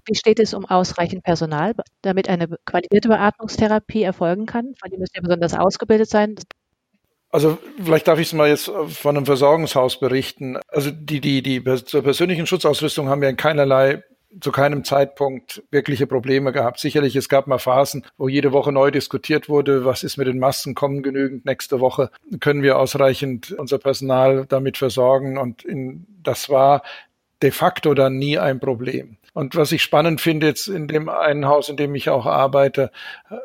Wie 0.06 0.15
steht 0.15 0.39
es 0.39 0.53
um 0.53 0.65
ausreichend 0.65 1.23
Personal, 1.23 1.73
damit 2.01 2.27
eine 2.27 2.49
qualifizierte 2.65 3.08
Beatmungstherapie 3.08 4.03
erfolgen 4.03 4.45
kann? 4.45 4.75
Weil 4.82 4.91
die 4.91 4.97
müssen 4.97 5.13
ja 5.15 5.21
besonders 5.21 5.53
ausgebildet 5.53 6.10
sein. 6.10 6.36
Also 7.34 7.58
vielleicht 7.84 8.08
darf 8.08 8.19
ich 8.19 8.28
es 8.28 8.34
mal 8.34 8.48
jetzt 8.48 8.72
von 8.89 9.17
einem 9.17 9.26
Versorgungshaus 9.26 10.00
berichten. 10.00 10.60
Also 10.67 10.91
die, 10.91 11.19
die, 11.19 11.41
die 11.41 11.63
zur 11.84 12.04
persönlichen 12.04 12.46
Schutzausrüstung 12.46 13.10
haben 13.10 13.22
wir 13.22 13.30
in 13.30 13.38
keinerlei 13.38 14.04
zu 14.39 14.52
keinem 14.52 14.84
Zeitpunkt 14.84 15.63
wirkliche 15.72 16.06
Probleme 16.06 16.52
gehabt. 16.52 16.80
Sicherlich, 16.80 17.15
es 17.15 17.30
gab 17.30 17.48
mal 17.48 17.58
Phasen, 17.58 18.06
wo 18.17 18.28
jede 18.28 18.52
Woche 18.52 18.72
neu 18.72 18.91
diskutiert 18.91 19.50
wurde, 19.50 19.84
was 19.84 20.04
ist 20.04 20.17
mit 20.17 20.28
den 20.28 20.38
Masken, 20.38 20.76
kommen 20.76 21.02
genügend 21.02 21.43
nächste 21.43 21.80
Woche, 21.80 22.12
können 22.39 22.62
wir 22.62 22.78
ausreichend 22.78 23.52
unser 23.52 23.80
Personal 23.80 24.46
damit 24.48 24.78
versorgen 24.78 25.39
und 25.39 25.63
in, 25.63 26.06
das 26.22 26.52
war 26.52 26.84
de 27.41 27.50
facto 27.50 27.96
dann 27.96 28.17
nie 28.17 28.38
ein 28.38 28.60
Problem. 28.60 29.17
Und 29.34 29.56
was 29.56 29.72
ich 29.72 29.82
spannend 29.82 30.22
finde, 30.22 30.48
jetzt 30.48 30.67
in 30.67 30.88
dem 30.88 31.10
einen 31.10 31.48
Haus, 31.48 31.67
in 31.67 31.76
dem 31.76 31.96
ich 31.96 32.10
auch 32.10 32.28
arbeite, 32.28 32.91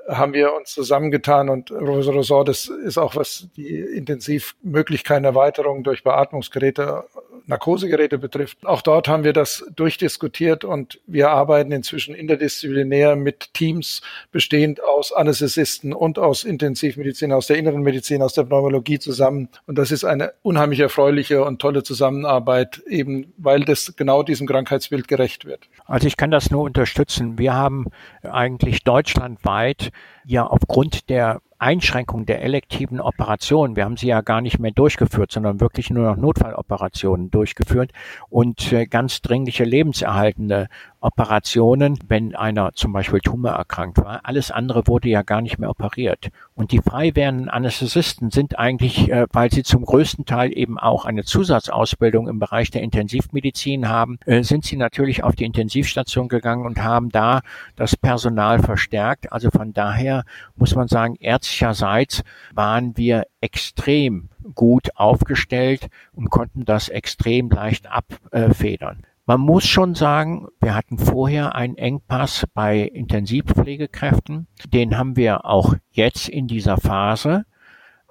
haben 0.06 0.34
wir 0.34 0.54
uns 0.54 0.72
zusammengetan 0.72 1.48
und 1.48 1.66
Professor 1.66 2.12
Rosor, 2.12 2.44
das 2.44 2.68
ist 2.68 2.98
auch 2.98 3.16
was 3.16 3.48
die 3.56 3.78
Intensivmöglichkeiten 3.78 5.24
Erweiterung 5.24 5.84
durch 5.84 6.04
Beatmungsgeräte 6.04 7.04
Narkosegeräte 7.48 8.18
betrifft. 8.18 8.64
Auch 8.64 8.82
dort 8.82 9.08
haben 9.08 9.24
wir 9.24 9.32
das 9.32 9.64
durchdiskutiert 9.74 10.64
und 10.64 11.00
wir 11.06 11.30
arbeiten 11.30 11.72
inzwischen 11.72 12.14
interdisziplinär 12.14 13.16
mit 13.16 13.54
Teams 13.54 14.02
bestehend 14.30 14.82
aus 14.84 15.12
Anästhesisten 15.12 15.94
und 15.94 16.18
aus 16.18 16.44
Intensivmedizin, 16.44 17.32
aus 17.32 17.46
der 17.46 17.56
inneren 17.56 17.82
Medizin, 17.82 18.22
aus 18.22 18.34
der 18.34 18.44
Pneumologie 18.44 18.98
zusammen. 18.98 19.48
Und 19.66 19.78
das 19.78 19.90
ist 19.90 20.04
eine 20.04 20.34
unheimlich 20.42 20.80
erfreuliche 20.80 21.42
und 21.42 21.58
tolle 21.58 21.82
Zusammenarbeit, 21.82 22.82
eben 22.86 23.32
weil 23.38 23.64
das 23.64 23.96
genau 23.96 24.22
diesem 24.22 24.46
Krankheitsbild 24.46 25.08
gerecht 25.08 25.46
wird. 25.46 25.68
Also 25.86 26.06
ich 26.06 26.18
kann 26.18 26.30
das 26.30 26.50
nur 26.50 26.62
unterstützen. 26.62 27.38
Wir 27.38 27.54
haben 27.54 27.86
eigentlich 28.22 28.84
deutschlandweit 28.84 29.88
ja 30.26 30.46
aufgrund 30.46 31.08
der 31.08 31.40
Einschränkung 31.58 32.26
der 32.26 32.42
elektiven 32.42 33.00
Operationen, 33.00 33.76
wir 33.76 33.84
haben 33.84 33.96
sie 33.96 34.06
ja 34.06 34.20
gar 34.20 34.40
nicht 34.40 34.58
mehr 34.58 34.70
durchgeführt, 34.70 35.32
sondern 35.32 35.60
wirklich 35.60 35.90
nur 35.90 36.04
noch 36.04 36.16
Notfalloperationen 36.16 37.30
durchgeführt 37.30 37.92
und 38.28 38.72
äh, 38.72 38.86
ganz 38.86 39.22
dringliche 39.22 39.64
lebenserhaltende 39.64 40.68
Operationen, 41.00 41.98
wenn 42.08 42.34
einer 42.34 42.72
zum 42.74 42.92
Beispiel 42.92 43.20
Tumor 43.20 43.52
erkrankt 43.52 43.98
war. 43.98 44.20
Alles 44.24 44.50
andere 44.50 44.86
wurde 44.86 45.08
ja 45.08 45.22
gar 45.22 45.40
nicht 45.40 45.58
mehr 45.58 45.70
operiert. 45.70 46.30
Und 46.54 46.72
die 46.72 46.80
frei 46.80 47.14
werdenden 47.14 47.48
Anästhesisten 47.48 48.30
sind 48.30 48.58
eigentlich, 48.58 49.10
äh, 49.10 49.26
weil 49.32 49.50
sie 49.52 49.62
zum 49.62 49.84
größten 49.84 50.24
Teil 50.24 50.56
eben 50.56 50.78
auch 50.78 51.04
eine 51.04 51.24
Zusatzausbildung 51.24 52.28
im 52.28 52.38
Bereich 52.40 52.70
der 52.70 52.82
Intensivmedizin 52.82 53.88
haben, 53.88 54.18
äh, 54.26 54.42
sind 54.42 54.64
sie 54.64 54.76
natürlich 54.76 55.22
auf 55.22 55.36
die 55.36 55.44
Intensivstation 55.44 56.28
gegangen 56.28 56.66
und 56.66 56.82
haben 56.82 57.10
da 57.10 57.42
das 57.76 57.96
Personal 57.96 58.58
verstärkt. 58.58 59.32
Also 59.32 59.50
von 59.50 59.72
daher 59.72 60.24
muss 60.56 60.74
man 60.74 60.88
sagen, 60.88 61.14
ärztlicherseits 61.16 62.24
waren 62.52 62.96
wir 62.96 63.24
extrem 63.40 64.30
gut 64.54 64.96
aufgestellt 64.96 65.88
und 66.12 66.30
konnten 66.30 66.64
das 66.64 66.88
extrem 66.88 67.50
leicht 67.50 67.86
abfedern. 67.86 69.04
Man 69.28 69.42
muss 69.42 69.66
schon 69.66 69.94
sagen, 69.94 70.46
wir 70.58 70.74
hatten 70.74 70.96
vorher 70.96 71.54
einen 71.54 71.76
Engpass 71.76 72.46
bei 72.54 72.80
Intensivpflegekräften. 72.80 74.46
Den 74.72 74.96
haben 74.96 75.16
wir 75.16 75.44
auch 75.44 75.74
jetzt 75.90 76.30
in 76.30 76.46
dieser 76.46 76.78
Phase. 76.78 77.44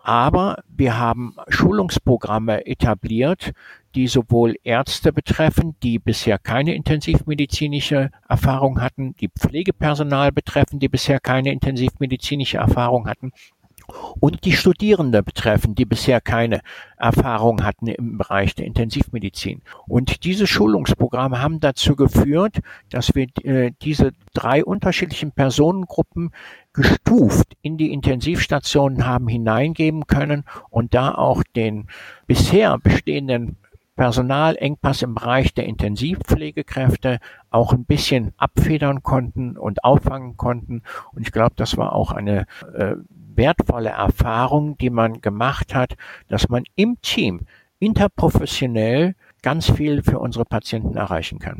Aber 0.04 0.62
wir 0.70 1.00
haben 1.00 1.36
Schulungsprogramme 1.48 2.68
etabliert, 2.68 3.52
die 3.96 4.08
sowohl 4.08 4.58
Ärzte 4.64 5.12
betreffen, 5.12 5.76
die 5.82 5.98
bisher 5.98 6.38
keine 6.38 6.76
intensivmedizinische 6.76 8.12
Erfahrung 8.30 8.80
hatten, 8.80 9.16
die 9.16 9.30
Pflegepersonal 9.30 10.32
betreffen, 10.32 10.78
die 10.78 10.88
bisher 10.88 11.20
keine 11.20 11.52
intensivmedizinische 11.52 12.58
Erfahrung 12.58 13.10
hatten, 13.10 13.32
und 14.20 14.46
die 14.46 14.54
Studierende 14.54 15.24
betreffen, 15.24 15.76
die 15.76 15.86
bisher 15.86 16.22
keine 16.22 16.62
Erfahrung 16.98 17.64
hatten 17.64 17.88
im 17.88 18.18
Bereich 18.18 18.56
der 18.56 18.66
Intensivmedizin. 18.66 19.62
Und 19.88 20.24
diese 20.24 20.48
Schulungsprogramme 20.48 21.42
haben 21.42 21.60
dazu 21.60 21.96
geführt, 21.96 22.60
dass 22.90 23.14
wir 23.16 23.28
äh, 23.44 23.72
diese 23.82 24.12
drei 24.34 24.64
unterschiedlichen 24.64 25.32
Personengruppen 25.32 26.32
gestuft 26.74 27.56
in 27.62 27.78
die 27.78 27.92
Intensivstationen 27.92 29.06
haben 29.08 29.28
hineingeben 29.28 30.08
können 30.08 30.44
und 30.70 30.94
da 30.94 31.14
auch 31.14 31.44
den 31.56 31.88
bisher 32.28 32.78
bestehenden 32.78 33.58
Personalengpass 33.98 35.02
im 35.02 35.16
Bereich 35.16 35.54
der 35.54 35.66
Intensivpflegekräfte 35.66 37.20
auch 37.50 37.74
ein 37.74 37.84
bisschen 37.84 38.34
abfedern 38.38 39.04
konnten 39.04 39.58
und 39.58 39.84
auffangen 39.84 40.38
konnten. 40.38 40.84
Und 41.14 41.24
ich 41.24 41.34
glaube, 41.34 41.54
das 41.58 41.76
war 41.76 41.94
auch 41.94 42.12
eine 42.12 42.46
äh, 42.74 42.96
wertvolle 43.36 43.90
Erfahrung, 43.90 44.78
die 44.78 44.92
man 44.92 45.20
gemacht 45.20 45.76
hat, 45.76 45.96
dass 46.30 46.48
man 46.48 46.64
im 46.76 47.02
Team 47.02 47.42
interprofessionell 47.80 49.16
ganz 49.42 49.70
viel 49.70 50.04
für 50.04 50.20
unsere 50.20 50.46
Patienten 50.46 50.96
erreichen 50.96 51.40
kann. 51.40 51.60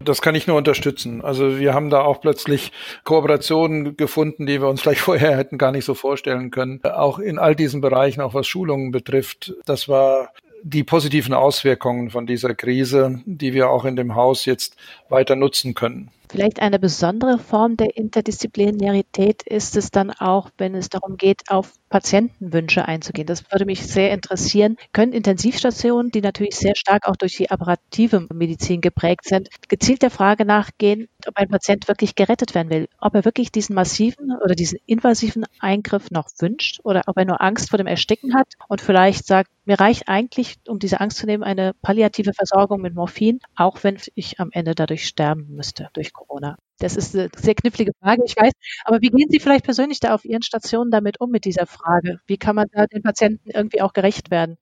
Das 0.00 0.22
kann 0.22 0.34
ich 0.34 0.46
nur 0.46 0.56
unterstützen. 0.56 1.22
Also 1.22 1.58
wir 1.58 1.74
haben 1.74 1.90
da 1.90 2.02
auch 2.02 2.20
plötzlich 2.20 2.72
Kooperationen 3.04 3.96
gefunden, 3.96 4.46
die 4.46 4.60
wir 4.60 4.68
uns 4.68 4.82
vielleicht 4.82 5.00
vorher 5.08 5.36
hätten 5.36 5.58
gar 5.58 5.72
nicht 5.72 5.84
so 5.84 5.94
vorstellen 5.94 6.50
können. 6.50 6.80
Auch 6.84 7.18
in 7.18 7.38
all 7.38 7.56
diesen 7.56 7.80
Bereichen, 7.80 8.20
auch 8.20 8.34
was 8.34 8.46
Schulungen 8.46 8.90
betrifft. 8.90 9.54
Das 9.64 9.88
war 9.88 10.30
die 10.62 10.84
positiven 10.84 11.34
Auswirkungen 11.34 12.10
von 12.10 12.26
dieser 12.26 12.54
Krise, 12.54 13.20
die 13.24 13.54
wir 13.54 13.70
auch 13.70 13.84
in 13.84 13.96
dem 13.96 14.14
Haus 14.14 14.44
jetzt 14.44 14.76
weiter 15.08 15.36
nutzen 15.36 15.74
können. 15.74 16.10
Vielleicht 16.30 16.60
eine 16.60 16.78
besondere 16.78 17.38
Form 17.38 17.76
der 17.78 17.96
Interdisziplinarität 17.96 19.42
ist 19.44 19.76
es 19.76 19.90
dann 19.90 20.10
auch, 20.10 20.50
wenn 20.58 20.74
es 20.74 20.90
darum 20.90 21.16
geht, 21.16 21.42
auf 21.48 21.72
Patientenwünsche 21.88 22.86
einzugehen. 22.86 23.26
Das 23.26 23.50
würde 23.50 23.64
mich 23.64 23.86
sehr 23.86 24.12
interessieren. 24.12 24.76
Können 24.92 25.14
Intensivstationen, 25.14 26.10
die 26.10 26.20
natürlich 26.20 26.54
sehr 26.56 26.76
stark 26.76 27.08
auch 27.08 27.16
durch 27.16 27.36
die 27.36 27.50
apparative 27.50 28.26
Medizin 28.32 28.82
geprägt 28.82 29.24
sind, 29.24 29.48
gezielt 29.68 30.02
der 30.02 30.10
Frage 30.10 30.44
nachgehen, 30.44 31.08
ob 31.26 31.36
ein 31.36 31.48
Patient 31.48 31.88
wirklich 31.88 32.14
gerettet 32.14 32.54
werden 32.54 32.68
will, 32.68 32.88
ob 33.00 33.14
er 33.14 33.24
wirklich 33.24 33.50
diesen 33.50 33.74
massiven 33.74 34.32
oder 34.44 34.54
diesen 34.54 34.78
invasiven 34.84 35.46
Eingriff 35.60 36.10
noch 36.10 36.28
wünscht 36.38 36.80
oder 36.84 37.04
ob 37.06 37.16
er 37.16 37.24
nur 37.24 37.40
Angst 37.40 37.70
vor 37.70 37.78
dem 37.78 37.86
Ersticken 37.86 38.34
hat 38.34 38.48
und 38.68 38.82
vielleicht 38.82 39.26
sagt, 39.26 39.50
mir 39.64 39.78
reicht 39.80 40.08
eigentlich, 40.08 40.56
um 40.66 40.78
diese 40.78 41.00
Angst 41.00 41.18
zu 41.18 41.26
nehmen, 41.26 41.42
eine 41.42 41.74
palliative 41.82 42.32
Versorgung 42.34 42.80
mit 42.80 42.94
Morphin, 42.94 43.40
auch 43.56 43.82
wenn 43.84 43.98
ich 44.14 44.40
am 44.40 44.50
Ende 44.52 44.74
dadurch 44.74 45.06
sterben 45.06 45.46
müsste 45.54 45.88
durch 45.92 46.12
Corona. 46.18 46.56
Das 46.78 46.96
ist 46.96 47.14
eine 47.14 47.28
sehr 47.36 47.54
knifflige 47.54 47.92
Frage, 48.00 48.22
ich 48.24 48.36
weiß. 48.36 48.52
Aber 48.84 49.00
wie 49.00 49.10
gehen 49.10 49.28
Sie 49.30 49.40
vielleicht 49.40 49.64
persönlich 49.64 50.00
da 50.00 50.14
auf 50.14 50.24
Ihren 50.24 50.42
Stationen 50.42 50.90
damit 50.90 51.20
um 51.20 51.30
mit 51.30 51.44
dieser 51.44 51.66
Frage? 51.66 52.20
Wie 52.26 52.36
kann 52.36 52.56
man 52.56 52.66
da 52.72 52.86
den 52.86 53.02
Patienten 53.02 53.50
irgendwie 53.50 53.82
auch 53.82 53.92
gerecht 53.92 54.30
werden? 54.30 54.56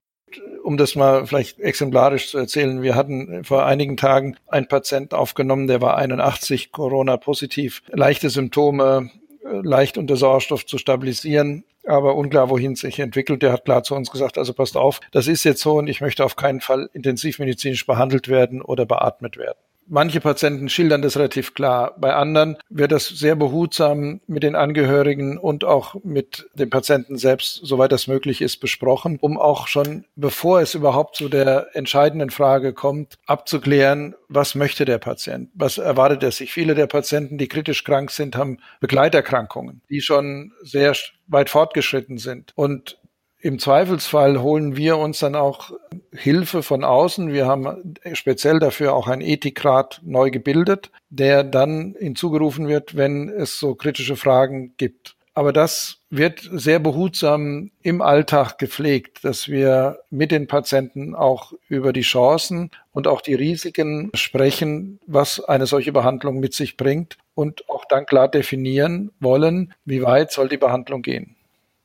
Um 0.63 0.77
das 0.77 0.95
mal 0.95 1.25
vielleicht 1.25 1.59
exemplarisch 1.59 2.29
zu 2.29 2.37
erzählen, 2.37 2.81
wir 2.81 2.95
hatten 2.95 3.45
vor 3.45 3.65
einigen 3.65 3.95
Tagen 3.95 4.35
einen 4.47 4.67
Patienten 4.67 5.15
aufgenommen, 5.15 5.67
der 5.67 5.81
war 5.81 5.95
81, 5.95 6.73
Corona-positiv, 6.73 7.81
leichte 7.87 8.29
Symptome, 8.29 9.09
äh, 9.45 9.61
leicht 9.63 9.97
unter 9.97 10.17
Sauerstoff 10.17 10.65
zu 10.65 10.77
stabilisieren, 10.77 11.63
aber 11.85 12.15
unklar, 12.15 12.49
wohin 12.49 12.73
es 12.73 12.81
sich 12.81 12.99
entwickelt. 12.99 13.41
Der 13.41 13.53
hat 13.53 13.63
klar 13.63 13.83
zu 13.83 13.95
uns 13.95 14.11
gesagt, 14.11 14.37
also 14.37 14.53
passt 14.53 14.75
auf, 14.75 14.99
das 15.11 15.27
ist 15.27 15.45
jetzt 15.45 15.61
so 15.61 15.77
und 15.77 15.87
ich 15.87 16.01
möchte 16.01 16.25
auf 16.25 16.35
keinen 16.35 16.59
Fall 16.59 16.89
intensivmedizinisch 16.91 17.85
behandelt 17.85 18.27
werden 18.27 18.61
oder 18.61 18.85
beatmet 18.85 19.37
werden. 19.37 19.57
Manche 19.89 20.19
Patienten 20.19 20.67
schildern 20.69 21.01
das 21.01 21.17
relativ 21.17 21.53
klar. 21.53 21.95
Bei 21.97 22.13
anderen 22.13 22.57
wird 22.69 22.91
das 22.91 23.07
sehr 23.07 23.35
behutsam 23.35 24.19
mit 24.27 24.43
den 24.43 24.55
Angehörigen 24.55 25.37
und 25.37 25.63
auch 25.63 25.95
mit 26.03 26.49
dem 26.55 26.69
Patienten 26.69 27.17
selbst, 27.17 27.61
soweit 27.63 27.91
das 27.91 28.07
möglich 28.07 28.41
ist, 28.41 28.57
besprochen, 28.57 29.17
um 29.21 29.39
auch 29.39 29.67
schon, 29.67 30.05
bevor 30.15 30.59
es 30.61 30.75
überhaupt 30.75 31.15
zu 31.15 31.29
der 31.29 31.69
entscheidenden 31.73 32.29
Frage 32.29 32.73
kommt, 32.73 33.17
abzuklären, 33.25 34.15
was 34.27 34.55
möchte 34.55 34.83
der 34.83 34.97
Patient? 34.97 35.49
Was 35.53 35.77
erwartet 35.77 36.21
er 36.21 36.31
sich? 36.31 36.51
Viele 36.51 36.75
der 36.75 36.87
Patienten, 36.87 37.37
die 37.37 37.47
kritisch 37.47 37.83
krank 37.83 38.11
sind, 38.11 38.35
haben 38.35 38.57
Begleiterkrankungen, 38.81 39.81
die 39.89 40.01
schon 40.01 40.51
sehr 40.61 40.93
weit 41.27 41.49
fortgeschritten 41.49 42.17
sind. 42.17 42.51
Und 42.55 42.97
im 43.39 43.59
Zweifelsfall 43.59 44.41
holen 44.41 44.75
wir 44.75 44.97
uns 44.97 45.19
dann 45.19 45.35
auch 45.35 45.71
Hilfe 46.11 46.63
von 46.63 46.83
außen. 46.83 47.31
Wir 47.31 47.45
haben 47.45 47.95
speziell 48.13 48.59
dafür 48.59 48.93
auch 48.93 49.07
einen 49.07 49.21
Ethikrat 49.21 50.01
neu 50.03 50.31
gebildet, 50.31 50.91
der 51.09 51.43
dann 51.43 51.95
hinzugerufen 51.99 52.67
wird, 52.67 52.97
wenn 52.97 53.29
es 53.29 53.59
so 53.59 53.75
kritische 53.75 54.15
Fragen 54.15 54.73
gibt. 54.77 55.15
Aber 55.35 55.53
das 55.53 55.99
wird 56.09 56.49
sehr 56.51 56.79
behutsam 56.79 57.69
im 57.83 58.01
Alltag 58.01 58.57
gepflegt, 58.57 59.23
dass 59.23 59.47
wir 59.47 59.99
mit 60.09 60.31
den 60.31 60.47
Patienten 60.47 61.13
auch 61.13 61.53
über 61.69 61.93
die 61.93 62.01
Chancen 62.01 62.71
und 62.91 63.05
auch 63.05 63.21
die 63.21 63.35
Risiken 63.35 64.09
sprechen, 64.15 64.99
was 65.05 65.43
eine 65.43 65.67
solche 65.67 65.91
Behandlung 65.91 66.39
mit 66.39 66.55
sich 66.55 66.75
bringt 66.75 67.19
und 67.35 67.69
auch 67.69 67.85
dann 67.85 68.07
klar 68.07 68.27
definieren 68.27 69.11
wollen, 69.19 69.75
wie 69.85 70.01
weit 70.01 70.31
soll 70.31 70.49
die 70.49 70.57
Behandlung 70.57 71.03
gehen. 71.03 71.36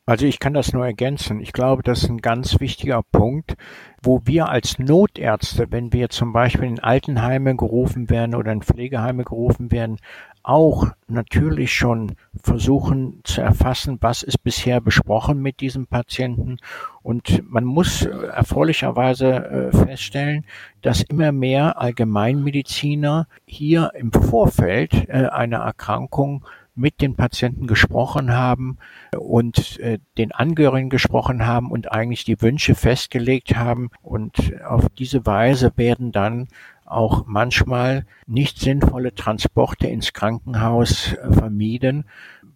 Also 0.04 0.26
ich 0.26 0.40
kann 0.40 0.52
das 0.52 0.72
nur 0.72 0.84
ergänzen. 0.84 1.40
Ich 1.40 1.52
glaube, 1.52 1.84
das 1.84 2.02
ist 2.02 2.10
ein 2.10 2.18
ganz 2.18 2.58
wichtiger 2.58 3.04
Punkt, 3.04 3.54
wo 4.02 4.20
wir 4.24 4.48
als 4.48 4.80
Notärzte, 4.80 5.68
wenn 5.70 5.92
wir 5.92 6.08
zum 6.08 6.32
Beispiel 6.32 6.64
in 6.64 6.80
Altenheime 6.80 7.54
gerufen 7.54 8.10
werden 8.10 8.34
oder 8.34 8.50
in 8.50 8.62
Pflegeheime 8.62 9.22
gerufen 9.22 9.70
werden, 9.70 9.98
auch 10.42 10.88
natürlich 11.06 11.72
schon 11.72 12.16
versuchen 12.42 13.20
zu 13.22 13.42
erfassen, 13.42 13.98
was 14.00 14.24
ist 14.24 14.42
bisher 14.42 14.80
besprochen 14.80 15.40
mit 15.40 15.60
diesem 15.60 15.86
Patienten. 15.86 16.56
Und 17.02 17.48
man 17.48 17.64
muss 17.64 18.02
erfreulicherweise 18.02 19.70
äh, 19.72 19.76
feststellen, 19.76 20.46
dass 20.80 21.02
immer 21.02 21.30
mehr 21.30 21.80
Allgemeinmediziner 21.80 23.28
hier 23.46 23.92
im 23.94 24.10
Vorfeld 24.10 25.08
äh, 25.08 25.28
einer 25.28 25.58
Erkrankung 25.58 26.44
mit 26.74 27.00
den 27.00 27.14
Patienten 27.14 27.66
gesprochen 27.66 28.32
haben 28.32 28.78
und 29.16 29.78
äh, 29.80 29.98
den 30.18 30.32
Angehörigen 30.32 30.90
gesprochen 30.90 31.46
haben 31.46 31.70
und 31.70 31.92
eigentlich 31.92 32.24
die 32.24 32.40
Wünsche 32.40 32.74
festgelegt 32.74 33.56
haben. 33.56 33.90
Und 34.02 34.62
auf 34.64 34.88
diese 34.90 35.26
Weise 35.26 35.72
werden 35.76 36.12
dann 36.12 36.48
auch 36.84 37.24
manchmal 37.26 38.04
nicht 38.26 38.58
sinnvolle 38.58 39.14
Transporte 39.14 39.86
ins 39.86 40.12
Krankenhaus 40.12 41.14
äh, 41.14 41.32
vermieden, 41.32 42.04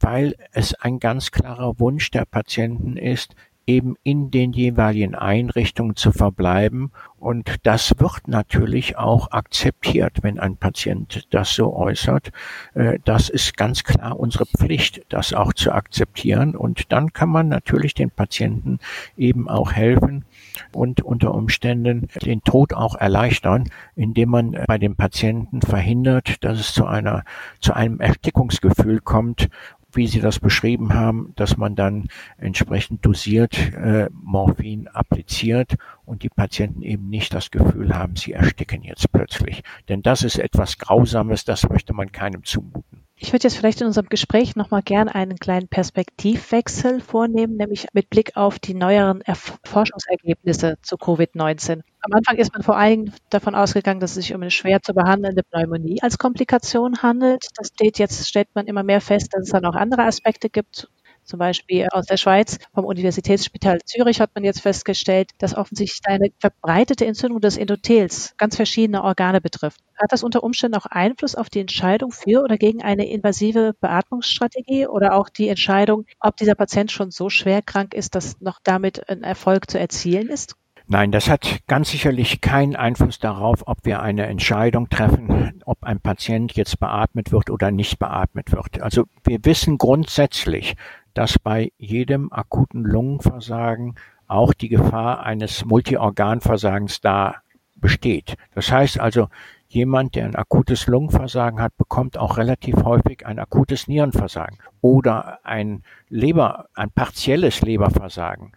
weil 0.00 0.36
es 0.52 0.74
ein 0.74 0.98
ganz 0.98 1.30
klarer 1.30 1.78
Wunsch 1.78 2.10
der 2.10 2.24
Patienten 2.24 2.96
ist, 2.96 3.34
eben 3.66 3.96
in 4.04 4.30
den 4.30 4.52
jeweiligen 4.52 5.14
Einrichtungen 5.14 5.96
zu 5.96 6.12
verbleiben. 6.12 6.92
Und 7.18 7.56
das 7.64 7.94
wird 7.98 8.28
natürlich 8.28 8.96
auch 8.96 9.32
akzeptiert, 9.32 10.18
wenn 10.22 10.38
ein 10.38 10.56
Patient 10.56 11.26
das 11.30 11.54
so 11.54 11.74
äußert. 11.74 12.30
Äh, 12.74 13.00
das 13.04 13.28
ist 13.28 13.56
ganz 13.56 13.82
klar 13.82 14.18
unsere 14.18 14.46
Pflicht, 14.46 15.02
das 15.08 15.32
auch 15.32 15.52
zu 15.52 15.72
akzeptieren. 15.72 16.54
Und 16.54 16.92
dann 16.92 17.12
kann 17.12 17.28
man 17.28 17.48
natürlich 17.48 17.94
den 17.94 18.10
Patienten 18.10 18.78
eben 19.16 19.48
auch 19.48 19.72
helfen 19.72 20.24
und 20.72 21.02
unter 21.02 21.34
Umständen 21.34 22.08
den 22.22 22.42
Tod 22.44 22.72
auch 22.72 22.94
erleichtern, 22.94 23.68
indem 23.96 24.30
man 24.30 24.56
bei 24.66 24.78
dem 24.78 24.94
Patienten 24.94 25.62
verhindert, 25.62 26.44
dass 26.44 26.60
es 26.60 26.72
zu 26.72 26.86
einer, 26.86 27.24
zu 27.60 27.74
einem 27.74 28.00
Erstickungsgefühl 28.00 29.00
kommt 29.00 29.48
wie 29.96 30.06
Sie 30.06 30.20
das 30.20 30.38
beschrieben 30.38 30.94
haben, 30.94 31.32
dass 31.36 31.56
man 31.56 31.74
dann 31.74 32.08
entsprechend 32.38 33.04
dosiert 33.04 33.56
äh, 33.74 34.08
Morphin 34.12 34.88
appliziert 34.88 35.76
und 36.04 36.22
die 36.22 36.28
Patienten 36.28 36.82
eben 36.82 37.08
nicht 37.08 37.34
das 37.34 37.50
Gefühl 37.50 37.94
haben, 37.94 38.16
sie 38.16 38.32
ersticken 38.32 38.82
jetzt 38.82 39.10
plötzlich. 39.10 39.62
Denn 39.88 40.02
das 40.02 40.22
ist 40.22 40.38
etwas 40.38 40.78
Grausames, 40.78 41.44
das 41.44 41.68
möchte 41.68 41.92
man 41.94 42.12
keinem 42.12 42.44
zumuten. 42.44 43.05
Ich 43.18 43.32
würde 43.32 43.44
jetzt 43.44 43.56
vielleicht 43.56 43.80
in 43.80 43.86
unserem 43.86 44.10
Gespräch 44.10 44.56
nochmal 44.56 44.82
gern 44.82 45.08
einen 45.08 45.38
kleinen 45.38 45.68
Perspektivwechsel 45.68 47.00
vornehmen, 47.00 47.56
nämlich 47.56 47.86
mit 47.94 48.10
Blick 48.10 48.36
auf 48.36 48.58
die 48.58 48.74
neueren 48.74 49.22
Forschungsergebnisse 49.64 50.76
zu 50.82 50.96
Covid-19. 50.96 51.80
Am 52.02 52.12
Anfang 52.12 52.36
ist 52.36 52.52
man 52.52 52.62
vor 52.62 52.76
allem 52.76 53.12
davon 53.30 53.54
ausgegangen, 53.54 54.00
dass 54.00 54.10
es 54.10 54.26
sich 54.26 54.34
um 54.34 54.42
eine 54.42 54.50
schwer 54.50 54.82
zu 54.82 54.92
behandelnde 54.92 55.42
Pneumonie 55.44 56.02
als 56.02 56.18
Komplikation 56.18 57.00
handelt. 57.00 57.48
Das 57.56 57.68
steht 57.68 57.98
jetzt, 57.98 58.28
stellt 58.28 58.48
man 58.54 58.66
immer 58.66 58.82
mehr 58.82 59.00
fest, 59.00 59.32
dass 59.32 59.44
es 59.44 59.50
dann 59.50 59.64
auch 59.64 59.76
andere 59.76 60.02
Aspekte 60.02 60.50
gibt, 60.50 60.88
zum 61.26 61.38
Beispiel 61.38 61.88
aus 61.90 62.06
der 62.06 62.16
Schweiz 62.16 62.58
vom 62.74 62.84
Universitätsspital 62.84 63.80
Zürich 63.84 64.20
hat 64.20 64.30
man 64.34 64.44
jetzt 64.44 64.60
festgestellt, 64.62 65.30
dass 65.38 65.56
offensichtlich 65.56 66.00
eine 66.06 66.30
verbreitete 66.38 67.04
Entzündung 67.06 67.40
des 67.40 67.56
Endothels 67.56 68.34
ganz 68.38 68.56
verschiedene 68.56 69.02
Organe 69.02 69.40
betrifft. 69.40 69.80
Hat 69.96 70.12
das 70.12 70.22
unter 70.22 70.42
Umständen 70.42 70.76
auch 70.76 70.86
Einfluss 70.86 71.34
auf 71.34 71.50
die 71.50 71.60
Entscheidung 71.60 72.12
für 72.12 72.42
oder 72.42 72.56
gegen 72.56 72.82
eine 72.82 73.08
invasive 73.08 73.74
Beatmungsstrategie 73.80 74.86
oder 74.86 75.14
auch 75.14 75.28
die 75.28 75.48
Entscheidung, 75.48 76.06
ob 76.20 76.36
dieser 76.36 76.54
Patient 76.54 76.90
schon 76.92 77.10
so 77.10 77.28
schwer 77.28 77.62
krank 77.62 77.94
ist, 77.94 78.14
dass 78.14 78.40
noch 78.40 78.60
damit 78.62 79.08
ein 79.08 79.22
Erfolg 79.22 79.70
zu 79.70 79.78
erzielen 79.78 80.28
ist? 80.28 80.56
Nein, 80.88 81.10
das 81.10 81.28
hat 81.28 81.62
ganz 81.66 81.90
sicherlich 81.90 82.40
keinen 82.40 82.76
Einfluss 82.76 83.18
darauf, 83.18 83.66
ob 83.66 83.78
wir 83.84 84.00
eine 84.00 84.26
Entscheidung 84.26 84.88
treffen, 84.88 85.60
ob 85.64 85.82
ein 85.82 86.00
Patient 86.00 86.52
jetzt 86.52 86.78
beatmet 86.78 87.32
wird 87.32 87.50
oder 87.50 87.72
nicht 87.72 87.98
beatmet 87.98 88.52
wird. 88.52 88.80
Also 88.80 89.04
wir 89.24 89.44
wissen 89.44 89.78
grundsätzlich, 89.78 90.76
dass 91.16 91.38
bei 91.38 91.72
jedem 91.78 92.30
akuten 92.30 92.84
Lungenversagen 92.84 93.94
auch 94.26 94.52
die 94.52 94.68
Gefahr 94.68 95.22
eines 95.22 95.64
Multiorganversagens 95.64 97.00
da 97.00 97.36
besteht. 97.76 98.36
Das 98.54 98.70
heißt 98.70 99.00
also, 99.00 99.28
jemand, 99.68 100.14
der 100.14 100.26
ein 100.26 100.34
akutes 100.34 100.86
Lungenversagen 100.86 101.60
hat, 101.60 101.74
bekommt 101.78 102.18
auch 102.18 102.36
relativ 102.36 102.76
häufig 102.84 103.24
ein 103.24 103.38
akutes 103.38 103.88
Nierenversagen 103.88 104.58
oder 104.82 105.40
ein 105.42 105.84
Leber, 106.08 106.66
ein 106.74 106.90
partielles 106.90 107.62
Leberversagen 107.62 108.52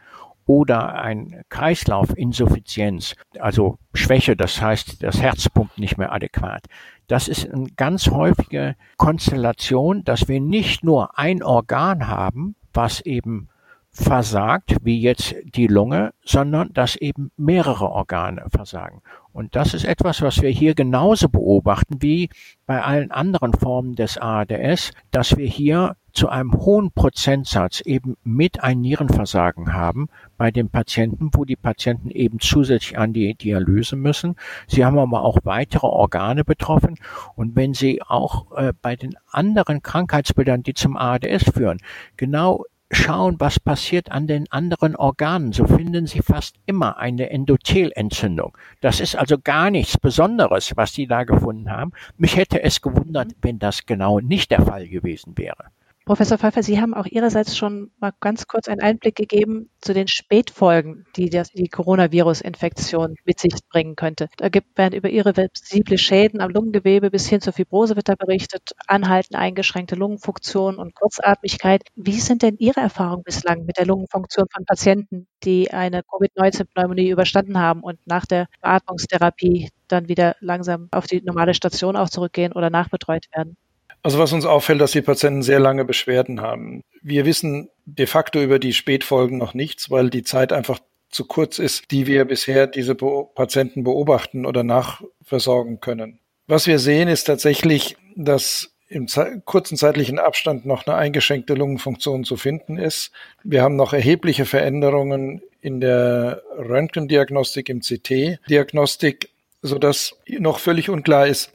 oder 0.45 0.95
ein 0.95 1.43
Kreislaufinsuffizienz, 1.49 3.15
also 3.39 3.77
Schwäche, 3.93 4.35
das 4.35 4.61
heißt, 4.61 5.01
das 5.01 5.21
Herz 5.21 5.47
pumpt 5.47 5.77
nicht 5.77 5.97
mehr 5.97 6.11
adäquat. 6.11 6.65
Das 7.09 7.27
ist 7.27 7.51
eine 7.51 7.69
ganz 7.75 8.11
häufige 8.11 8.75
Konstellation, 8.97 10.03
dass 10.03 10.27
wir 10.27 10.39
nicht 10.39 10.83
nur 10.83 11.17
ein 11.17 11.41
Organ 11.41 12.07
haben, 12.07 12.55
was 12.71 13.01
eben 13.01 13.49
versagt, 13.89 14.77
wie 14.83 15.01
jetzt 15.01 15.35
die 15.43 15.65
Lunge, 15.65 16.13
sondern 16.23 16.71
dass 16.73 16.95
eben 16.95 17.31
mehrere 17.35 17.89
Organe 17.89 18.45
versagen. 18.49 19.01
Und 19.33 19.55
das 19.55 19.73
ist 19.73 19.85
etwas, 19.85 20.21
was 20.21 20.39
wir 20.43 20.51
hier 20.51 20.75
genauso 20.75 21.29
beobachten 21.29 21.99
wie 21.99 22.29
bei 22.67 22.83
allen 22.83 23.09
anderen 23.09 23.53
Formen 23.53 23.95
des 23.95 24.19
ARDS, 24.19 24.91
dass 25.09 25.35
wir 25.35 25.47
hier 25.47 25.95
zu 26.19 26.27
einem 26.27 26.51
hohen 26.51 26.91
Prozentsatz 26.91 27.79
eben 27.79 28.17
mit 28.25 28.61
ein 28.61 28.81
Nierenversagen 28.81 29.71
haben 29.71 30.09
bei 30.37 30.51
den 30.51 30.67
Patienten, 30.67 31.29
wo 31.31 31.45
die 31.45 31.55
Patienten 31.55 32.09
eben 32.09 32.41
zusätzlich 32.41 32.97
an 32.97 33.13
die 33.13 33.35
Dialyse 33.35 33.95
müssen. 33.95 34.35
Sie 34.67 34.83
haben 34.83 34.99
aber 34.99 35.23
auch 35.23 35.37
weitere 35.43 35.87
Organe 35.87 36.43
betroffen. 36.43 36.95
Und 37.37 37.55
wenn 37.55 37.73
Sie 37.73 38.01
auch 38.01 38.51
äh, 38.57 38.73
bei 38.81 38.97
den 38.97 39.15
anderen 39.31 39.81
Krankheitsbildern, 39.81 40.61
die 40.61 40.73
zum 40.73 40.97
ARDS 40.97 41.51
führen, 41.53 41.77
genau 42.17 42.65
schauen, 42.91 43.37
was 43.39 43.57
passiert 43.57 44.11
an 44.11 44.27
den 44.27 44.51
anderen 44.51 44.97
Organen, 44.97 45.53
so 45.53 45.67
finden 45.67 46.05
Sie 46.05 46.21
fast 46.21 46.57
immer 46.65 46.97
eine 46.97 47.29
Endothelentzündung. 47.29 48.57
Das 48.81 48.99
ist 48.99 49.15
also 49.15 49.37
gar 49.41 49.71
nichts 49.71 49.97
Besonderes, 49.97 50.73
was 50.75 50.91
Sie 50.91 51.07
da 51.07 51.23
gefunden 51.23 51.71
haben. 51.71 51.93
Mich 52.17 52.35
hätte 52.35 52.61
es 52.61 52.81
gewundert, 52.81 53.29
wenn 53.41 53.57
das 53.57 53.85
genau 53.85 54.19
nicht 54.19 54.51
der 54.51 54.63
Fall 54.63 54.85
gewesen 54.85 55.37
wäre. 55.37 55.71
Professor 56.09 56.39
Pfeiffer, 56.39 56.63
Sie 56.63 56.81
haben 56.81 56.95
auch 56.95 57.05
Ihrerseits 57.05 57.55
schon 57.55 57.91
mal 57.99 58.11
ganz 58.19 58.47
kurz 58.47 58.67
einen 58.67 58.81
Einblick 58.81 59.15
gegeben 59.15 59.69
zu 59.79 59.93
den 59.93 60.07
Spätfolgen, 60.07 61.05
die 61.15 61.29
die 61.29 61.69
Coronavirus-Infektion 61.69 63.13
mit 63.25 63.39
sich 63.39 63.53
bringen 63.69 63.95
könnte. 63.95 64.27
Da 64.37 64.49
gibt, 64.49 64.75
werden 64.75 64.95
über 64.95 65.11
irreversible 65.11 65.99
Schäden 65.99 66.41
am 66.41 66.49
Lungengewebe 66.49 67.11
bis 67.11 67.29
hin 67.29 67.41
zur 67.41 67.53
Fibrose 67.53 67.95
wird 67.95 68.09
da 68.09 68.15
berichtet, 68.15 68.71
anhaltend 68.87 69.35
eingeschränkte 69.39 69.93
Lungenfunktion 69.93 70.79
und 70.79 70.95
Kurzatmigkeit. 70.95 71.83
Wie 71.95 72.19
sind 72.19 72.41
denn 72.41 72.57
Ihre 72.57 72.79
Erfahrungen 72.79 73.21
bislang 73.21 73.65
mit 73.65 73.77
der 73.77 73.85
Lungenfunktion 73.85 74.47
von 74.51 74.65
Patienten, 74.65 75.27
die 75.43 75.69
eine 75.69 76.01
Covid-19-Pneumonie 76.01 77.11
überstanden 77.11 77.59
haben 77.59 77.83
und 77.83 77.99
nach 78.07 78.25
der 78.25 78.47
Beatmungstherapie 78.63 79.69
dann 79.87 80.07
wieder 80.07 80.35
langsam 80.39 80.87
auf 80.89 81.05
die 81.05 81.21
normale 81.21 81.53
Station 81.53 81.95
auch 81.95 82.09
zurückgehen 82.09 82.53
oder 82.53 82.71
nachbetreut 82.71 83.27
werden? 83.35 83.57
Also 84.01 84.17
was 84.19 84.31
uns 84.33 84.45
auffällt, 84.45 84.81
dass 84.81 84.91
die 84.91 85.01
Patienten 85.01 85.43
sehr 85.43 85.59
lange 85.59 85.85
Beschwerden 85.85 86.41
haben. 86.41 86.81
Wir 87.01 87.25
wissen 87.25 87.69
de 87.85 88.05
facto 88.05 88.41
über 88.41 88.59
die 88.59 88.73
Spätfolgen 88.73 89.37
noch 89.37 89.53
nichts, 89.53 89.91
weil 89.91 90.09
die 90.09 90.23
Zeit 90.23 90.53
einfach 90.53 90.79
zu 91.09 91.25
kurz 91.25 91.59
ist, 91.59 91.91
die 91.91 92.07
wir 92.07 92.25
bisher 92.25 92.67
diese 92.67 92.95
Patienten 92.95 93.83
beobachten 93.83 94.45
oder 94.45 94.63
nachversorgen 94.63 95.79
können. 95.79 96.19
Was 96.47 96.67
wir 96.67 96.79
sehen, 96.79 97.07
ist 97.07 97.25
tatsächlich, 97.25 97.97
dass 98.15 98.71
im 98.87 99.07
kurzen 99.45 99.77
zeitlichen 99.77 100.17
Abstand 100.17 100.65
noch 100.65 100.87
eine 100.87 100.95
eingeschränkte 100.95 101.53
Lungenfunktion 101.53 102.23
zu 102.23 102.37
finden 102.37 102.77
ist. 102.77 103.11
Wir 103.43 103.61
haben 103.61 103.75
noch 103.75 103.93
erhebliche 103.93 104.45
Veränderungen 104.45 105.41
in 105.61 105.79
der 105.79 106.41
Röntgendiagnostik, 106.57 107.69
im 107.69 107.81
CT-Diagnostik, 107.81 109.29
so 109.61 109.77
dass 109.77 110.15
noch 110.27 110.59
völlig 110.59 110.89
unklar 110.89 111.27
ist, 111.27 111.51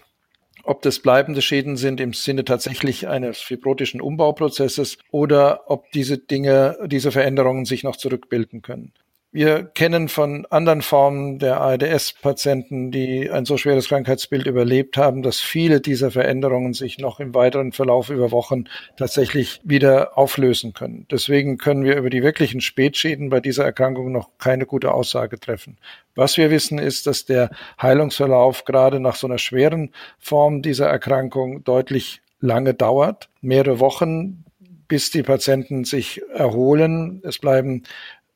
ob 0.64 0.83
das 0.83 0.98
bleibende 0.98 1.42
Schäden 1.42 1.77
sind 1.77 2.00
im 2.00 2.12
Sinne 2.12 2.44
tatsächlich 2.44 3.09
eines 3.09 3.40
fibrotischen 3.40 4.00
Umbauprozesses 4.00 4.98
oder 5.11 5.70
ob 5.70 5.90
diese 5.92 6.18
Dinge, 6.18 6.79
diese 6.87 7.12
Veränderungen 7.12 7.64
sich 7.64 7.85
noch 7.85 7.96
zurückbilden 7.96 8.62
können. 8.62 8.92
Wir 9.35 9.64
kennen 9.64 10.09
von 10.09 10.47
anderen 10.51 10.81
Formen 10.81 11.40
der 11.40 11.61
ARDS-Patienten, 11.61 12.92
die 12.92 13.29
ein 13.33 13.44
so 13.44 13.57
schweres 13.57 13.88
Krankheitsbild 13.88 14.47
überlebt 14.47 14.97
haben, 14.97 15.25
dass 15.25 15.40
viele 15.40 15.81
dieser 15.81 16.12
Veränderungen 16.12 16.73
sich 16.73 16.99
noch 16.99 17.18
im 17.18 17.35
weiteren 17.35 17.73
Verlauf 17.73 18.11
über 18.11 18.31
Wochen 18.31 18.66
tatsächlich 18.97 19.61
wieder 19.64 20.16
auflösen 20.16 20.73
können. 20.73 21.09
Deswegen 21.11 21.59
können 21.59 21.83
wir 21.83 21.97
über 21.97 22.11
die 22.11 22.23
wirklichen 22.23 22.61
Spätschäden 22.61 23.29
bei 23.29 23.40
dieser 23.40 23.64
Erkrankung 23.64 24.12
noch 24.12 24.38
keine 24.38 24.66
gute 24.66 24.94
Aussage 24.94 25.40
treffen. 25.40 25.79
Was 26.14 26.37
wir 26.37 26.53
wissen, 26.53 26.79
ist, 26.79 27.09
dass 27.09 27.25
der 27.25 27.51
Heilungsverlauf 27.83 28.64
gerade 28.64 29.01
nach 29.01 29.16
so 29.16 29.27
einer 29.27 29.38
schweren 29.38 29.90
Form 30.20 30.62
dieser 30.62 30.87
Erkrankung 30.87 31.64
deutlich 31.64 32.23
lange 32.38 32.73
dauert, 32.73 33.31
mehrere 33.40 33.81
Wochen, 33.81 34.44
bis 34.87 35.11
die 35.11 35.25
Patienten 35.25 35.83
sich 35.83 36.23
erholen. 36.33 37.20
Es 37.25 37.38
bleiben 37.40 37.83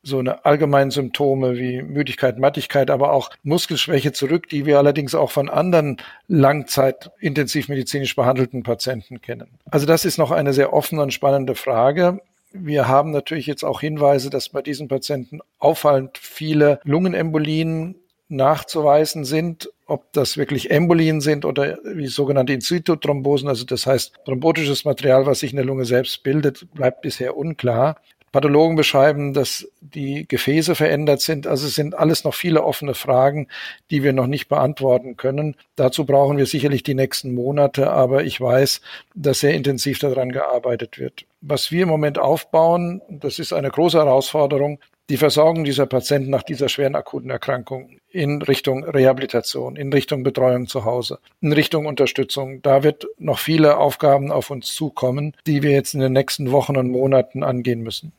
so 0.09 0.19
eine 0.19 0.45
allgemeinen 0.45 0.91
Symptome 0.91 1.57
wie 1.57 1.83
Müdigkeit, 1.83 2.39
Mattigkeit, 2.39 2.91
aber 2.91 3.13
auch 3.13 3.31
Muskelschwäche 3.43 4.13
zurück, 4.13 4.49
die 4.49 4.67
wir 4.67 4.79
allerdings 4.79 5.15
auch 5.15 5.31
von 5.31 5.49
anderen 5.49 5.99
Langzeit 6.27 7.11
intensivmedizinisch 7.21 8.17
behandelten 8.17 8.63
Patienten 8.63 9.21
kennen. 9.21 9.49
Also 9.71 9.87
das 9.87 10.05
ist 10.05 10.19
noch 10.19 10.31
eine 10.31 10.53
sehr 10.53 10.73
offene 10.73 11.03
und 11.03 11.13
spannende 11.13 11.55
Frage. 11.55 12.21
Wir 12.53 12.89
haben 12.89 13.11
natürlich 13.11 13.47
jetzt 13.47 13.63
auch 13.63 13.81
Hinweise, 13.81 14.31
dass 14.31 14.49
bei 14.49 14.63
diesen 14.63 14.89
Patienten 14.89 15.41
auffallend 15.59 16.19
viele 16.19 16.81
Lungenembolien 16.85 17.97
nachzuweisen 18.29 19.25
sind. 19.25 19.71
Ob 19.87 20.13
das 20.13 20.37
wirklich 20.37 20.71
Embolien 20.71 21.21
sind 21.21 21.45
oder 21.45 21.79
wie 21.85 22.09
sogenannte 22.09 22.53
In-situ-Thrombosen, 22.53 23.49
also 23.49 23.65
das 23.65 23.87
heißt 23.87 24.15
thrombotisches 24.25 24.85
Material, 24.85 25.25
was 25.25 25.41
sich 25.41 25.51
in 25.51 25.57
der 25.57 25.65
Lunge 25.65 25.87
selbst 25.87 26.23
bildet, 26.23 26.67
bleibt 26.75 27.01
bisher 27.01 27.37
unklar. 27.37 27.97
Pathologen 28.33 28.77
beschreiben, 28.77 29.33
dass 29.33 29.69
die 29.81 30.27
Gefäße 30.29 30.75
verändert 30.75 31.21
sind. 31.21 31.47
Also 31.47 31.67
es 31.67 31.75
sind 31.75 31.95
alles 31.95 32.25
noch 32.25 32.35
viele 32.35 32.65
offene 32.65 32.95
Fragen, 32.95 33.49
die 33.91 34.03
wir 34.03 34.13
noch 34.13 34.27
nicht 34.27 34.49
beantworten 34.49 35.17
können. 35.17 35.57
Dazu 35.77 36.05
brauchen 36.05 36.37
wir 36.37 36.47
sicherlich 36.47 36.83
die 36.83 36.95
nächsten 36.95 37.35
Monate, 37.35 37.91
aber 37.91 38.25
ich 38.25 38.41
weiß, 38.41 38.81
dass 39.15 39.41
sehr 39.41 39.55
intensiv 39.55 39.99
daran 39.99 40.33
gearbeitet 40.33 40.99
wird. 40.99 41.25
Was 41.41 41.71
wir 41.71 41.85
im 41.85 41.89
Moment 41.89 42.19
aufbauen, 42.19 43.01
das 43.09 43.39
ist 43.39 43.53
eine 43.53 43.71
große 43.71 43.99
Herausforderung, 43.99 44.79
die 45.09 45.17
Versorgung 45.17 45.65
dieser 45.65 45.87
Patienten 45.87 46.31
nach 46.31 46.43
dieser 46.43 46.69
schweren 46.69 46.95
akuten 46.95 47.31
Erkrankung 47.31 47.99
in 48.11 48.43
Richtung 48.43 48.85
Rehabilitation, 48.85 49.77
in 49.77 49.93
Richtung 49.93 50.23
Betreuung 50.23 50.67
zu 50.67 50.85
Hause, 50.85 51.19
in 51.41 51.53
Richtung 51.53 51.87
Unterstützung. 51.87 52.61
Da 52.63 52.83
wird 52.83 53.07
noch 53.19 53.39
viele 53.39 53.79
Aufgaben 53.79 54.31
auf 54.31 54.51
uns 54.51 54.75
zukommen, 54.75 55.35
die 55.47 55.63
wir 55.63 55.71
jetzt 55.71 55.95
in 55.95 56.01
den 56.01 56.13
nächsten 56.13 56.53
Wochen 56.53 56.77
und 56.77 56.91
Monaten 56.91 57.43
angehen 57.43 57.83
müssen. 57.83 58.13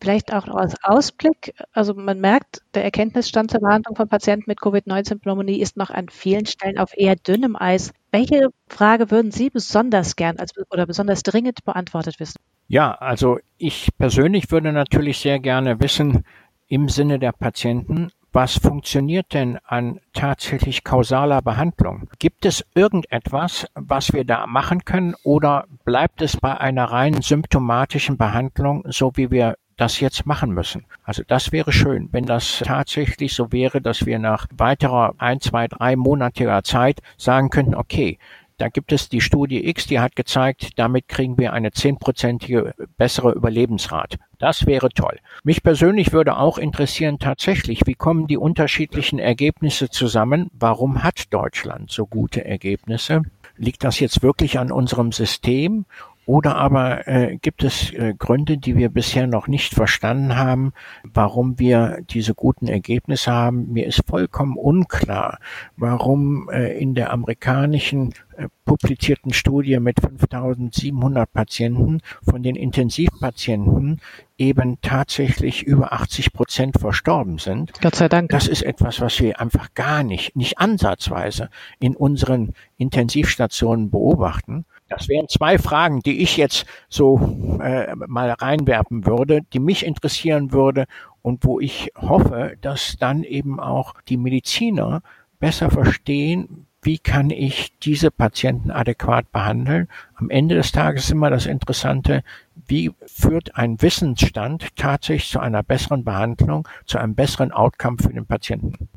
Vielleicht 0.00 0.32
auch 0.32 0.48
als 0.48 0.74
Ausblick. 0.82 1.54
Also 1.72 1.94
man 1.94 2.20
merkt, 2.20 2.62
der 2.74 2.82
Erkenntnisstand 2.82 3.52
zur 3.52 3.60
Behandlung 3.60 3.94
von 3.94 4.08
Patienten 4.08 4.44
mit 4.48 4.60
Covid-19-Pneumonie 4.60 5.60
ist 5.60 5.76
noch 5.76 5.90
an 5.90 6.08
vielen 6.08 6.46
Stellen 6.46 6.78
auf 6.78 6.96
eher 6.96 7.14
dünnem 7.14 7.54
Eis. 7.54 7.92
Welche 8.12 8.50
Frage 8.68 9.10
würden 9.10 9.30
Sie 9.30 9.48
besonders 9.48 10.16
gern 10.16 10.36
als, 10.38 10.52
oder 10.70 10.86
besonders 10.86 11.22
dringend 11.22 11.64
beantwortet 11.64 12.20
wissen? 12.20 12.40
Ja, 12.68 12.92
also 12.92 13.38
ich 13.56 13.88
persönlich 13.96 14.50
würde 14.50 14.70
natürlich 14.70 15.18
sehr 15.18 15.40
gerne 15.40 15.80
wissen, 15.80 16.24
im 16.68 16.90
Sinne 16.90 17.18
der 17.18 17.32
Patienten, 17.32 18.10
was 18.32 18.56
funktioniert 18.56 19.34
denn 19.34 19.58
an 19.64 20.00
tatsächlich 20.12 20.84
kausaler 20.84 21.42
Behandlung? 21.42 22.08
Gibt 22.18 22.46
es 22.46 22.64
irgendetwas, 22.74 23.66
was 23.74 24.12
wir 24.12 24.24
da 24.24 24.46
machen 24.46 24.84
können 24.84 25.14
oder 25.22 25.66
bleibt 25.84 26.22
es 26.22 26.38
bei 26.38 26.58
einer 26.58 26.84
rein 26.84 27.20
symptomatischen 27.20 28.16
Behandlung, 28.16 28.84
so 28.88 29.12
wie 29.16 29.30
wir 29.30 29.56
das 29.76 30.00
jetzt 30.00 30.26
machen 30.26 30.52
müssen. 30.52 30.84
Also 31.02 31.22
das 31.26 31.52
wäre 31.52 31.72
schön, 31.72 32.08
wenn 32.12 32.26
das 32.26 32.62
tatsächlich 32.64 33.34
so 33.34 33.52
wäre, 33.52 33.80
dass 33.80 34.06
wir 34.06 34.18
nach 34.18 34.46
weiterer 34.56 35.14
ein, 35.18 35.40
zwei, 35.40 35.68
drei 35.68 35.96
monatiger 35.96 36.62
Zeit 36.62 37.00
sagen 37.16 37.50
könnten, 37.50 37.74
okay, 37.74 38.18
da 38.58 38.68
gibt 38.68 38.92
es 38.92 39.08
die 39.08 39.20
Studie 39.20 39.66
X, 39.68 39.88
die 39.88 39.98
hat 39.98 40.14
gezeigt, 40.14 40.78
damit 40.78 41.08
kriegen 41.08 41.36
wir 41.36 41.52
eine 41.52 41.72
zehnprozentige 41.72 42.74
bessere 42.96 43.32
Überlebensrate. 43.32 44.18
Das 44.38 44.66
wäre 44.66 44.90
toll. 44.90 45.18
Mich 45.42 45.64
persönlich 45.64 46.12
würde 46.12 46.36
auch 46.36 46.58
interessieren 46.58 47.18
tatsächlich, 47.18 47.80
wie 47.86 47.94
kommen 47.94 48.28
die 48.28 48.36
unterschiedlichen 48.36 49.18
Ergebnisse 49.18 49.88
zusammen? 49.88 50.48
Warum 50.52 51.02
hat 51.02 51.32
Deutschland 51.32 51.90
so 51.90 52.06
gute 52.06 52.44
Ergebnisse? 52.44 53.22
Liegt 53.56 53.82
das 53.84 53.98
jetzt 53.98 54.22
wirklich 54.22 54.58
an 54.60 54.70
unserem 54.70 55.10
System 55.12 55.84
oder 56.24 56.56
aber 56.56 57.08
äh, 57.08 57.36
gibt 57.36 57.64
es 57.64 57.92
äh, 57.92 58.14
Gründe, 58.16 58.56
die 58.56 58.76
wir 58.76 58.90
bisher 58.90 59.26
noch 59.26 59.48
nicht 59.48 59.74
verstanden 59.74 60.36
haben, 60.36 60.72
warum 61.02 61.58
wir 61.58 61.98
diese 62.10 62.34
guten 62.34 62.68
Ergebnisse 62.68 63.32
haben? 63.32 63.72
Mir 63.72 63.86
ist 63.86 64.02
vollkommen 64.06 64.56
unklar, 64.56 65.38
warum 65.76 66.48
äh, 66.50 66.78
in 66.78 66.94
der 66.94 67.12
amerikanischen 67.12 68.14
äh, 68.36 68.46
publizierten 68.64 69.32
Studie 69.32 69.80
mit 69.80 70.00
5700 70.00 71.32
Patienten 71.32 72.00
von 72.22 72.42
den 72.42 72.54
Intensivpatienten 72.54 74.00
eben 74.38 74.78
tatsächlich 74.80 75.64
über 75.64 75.92
80 75.92 76.32
Prozent 76.32 76.78
verstorben 76.78 77.38
sind. 77.38 77.72
Gott 77.80 77.96
sei 77.96 78.08
Dank. 78.08 78.30
Das 78.30 78.46
ist 78.46 78.62
etwas, 78.62 79.00
was 79.00 79.20
wir 79.20 79.40
einfach 79.40 79.74
gar 79.74 80.02
nicht, 80.02 80.36
nicht 80.36 80.58
ansatzweise 80.58 81.50
in 81.80 81.96
unseren 81.96 82.54
Intensivstationen 82.76 83.90
beobachten. 83.90 84.64
Das 84.92 85.08
wären 85.08 85.28
zwei 85.28 85.58
Fragen, 85.58 86.00
die 86.00 86.20
ich 86.20 86.36
jetzt 86.36 86.66
so 86.88 87.18
äh, 87.62 87.94
mal 87.94 88.30
reinwerfen 88.30 89.06
würde, 89.06 89.40
die 89.52 89.58
mich 89.58 89.86
interessieren 89.86 90.52
würde 90.52 90.84
und 91.22 91.44
wo 91.44 91.60
ich 91.60 91.90
hoffe, 91.96 92.56
dass 92.60 92.96
dann 92.98 93.24
eben 93.24 93.58
auch 93.58 93.94
die 94.08 94.18
Mediziner 94.18 95.02
besser 95.40 95.70
verstehen, 95.70 96.66
wie 96.82 96.98
kann 96.98 97.30
ich 97.30 97.78
diese 97.78 98.10
Patienten 98.10 98.70
adäquat 98.70 99.30
behandeln. 99.32 99.88
Am 100.14 100.30
Ende 100.30 100.56
des 100.56 100.72
Tages 100.72 101.04
ist 101.04 101.10
immer 101.12 101.30
das 101.30 101.46
Interessante, 101.46 102.22
wie 102.66 102.90
führt 103.06 103.56
ein 103.56 103.80
Wissensstand 103.80 104.76
tatsächlich 104.76 105.30
zu 105.30 105.40
einer 105.40 105.62
besseren 105.62 106.04
Behandlung, 106.04 106.68
zu 106.84 106.98
einem 106.98 107.14
besseren 107.14 107.52
Outcome 107.52 107.98
für 107.98 108.12
den 108.12 108.26
Patienten. 108.26 108.88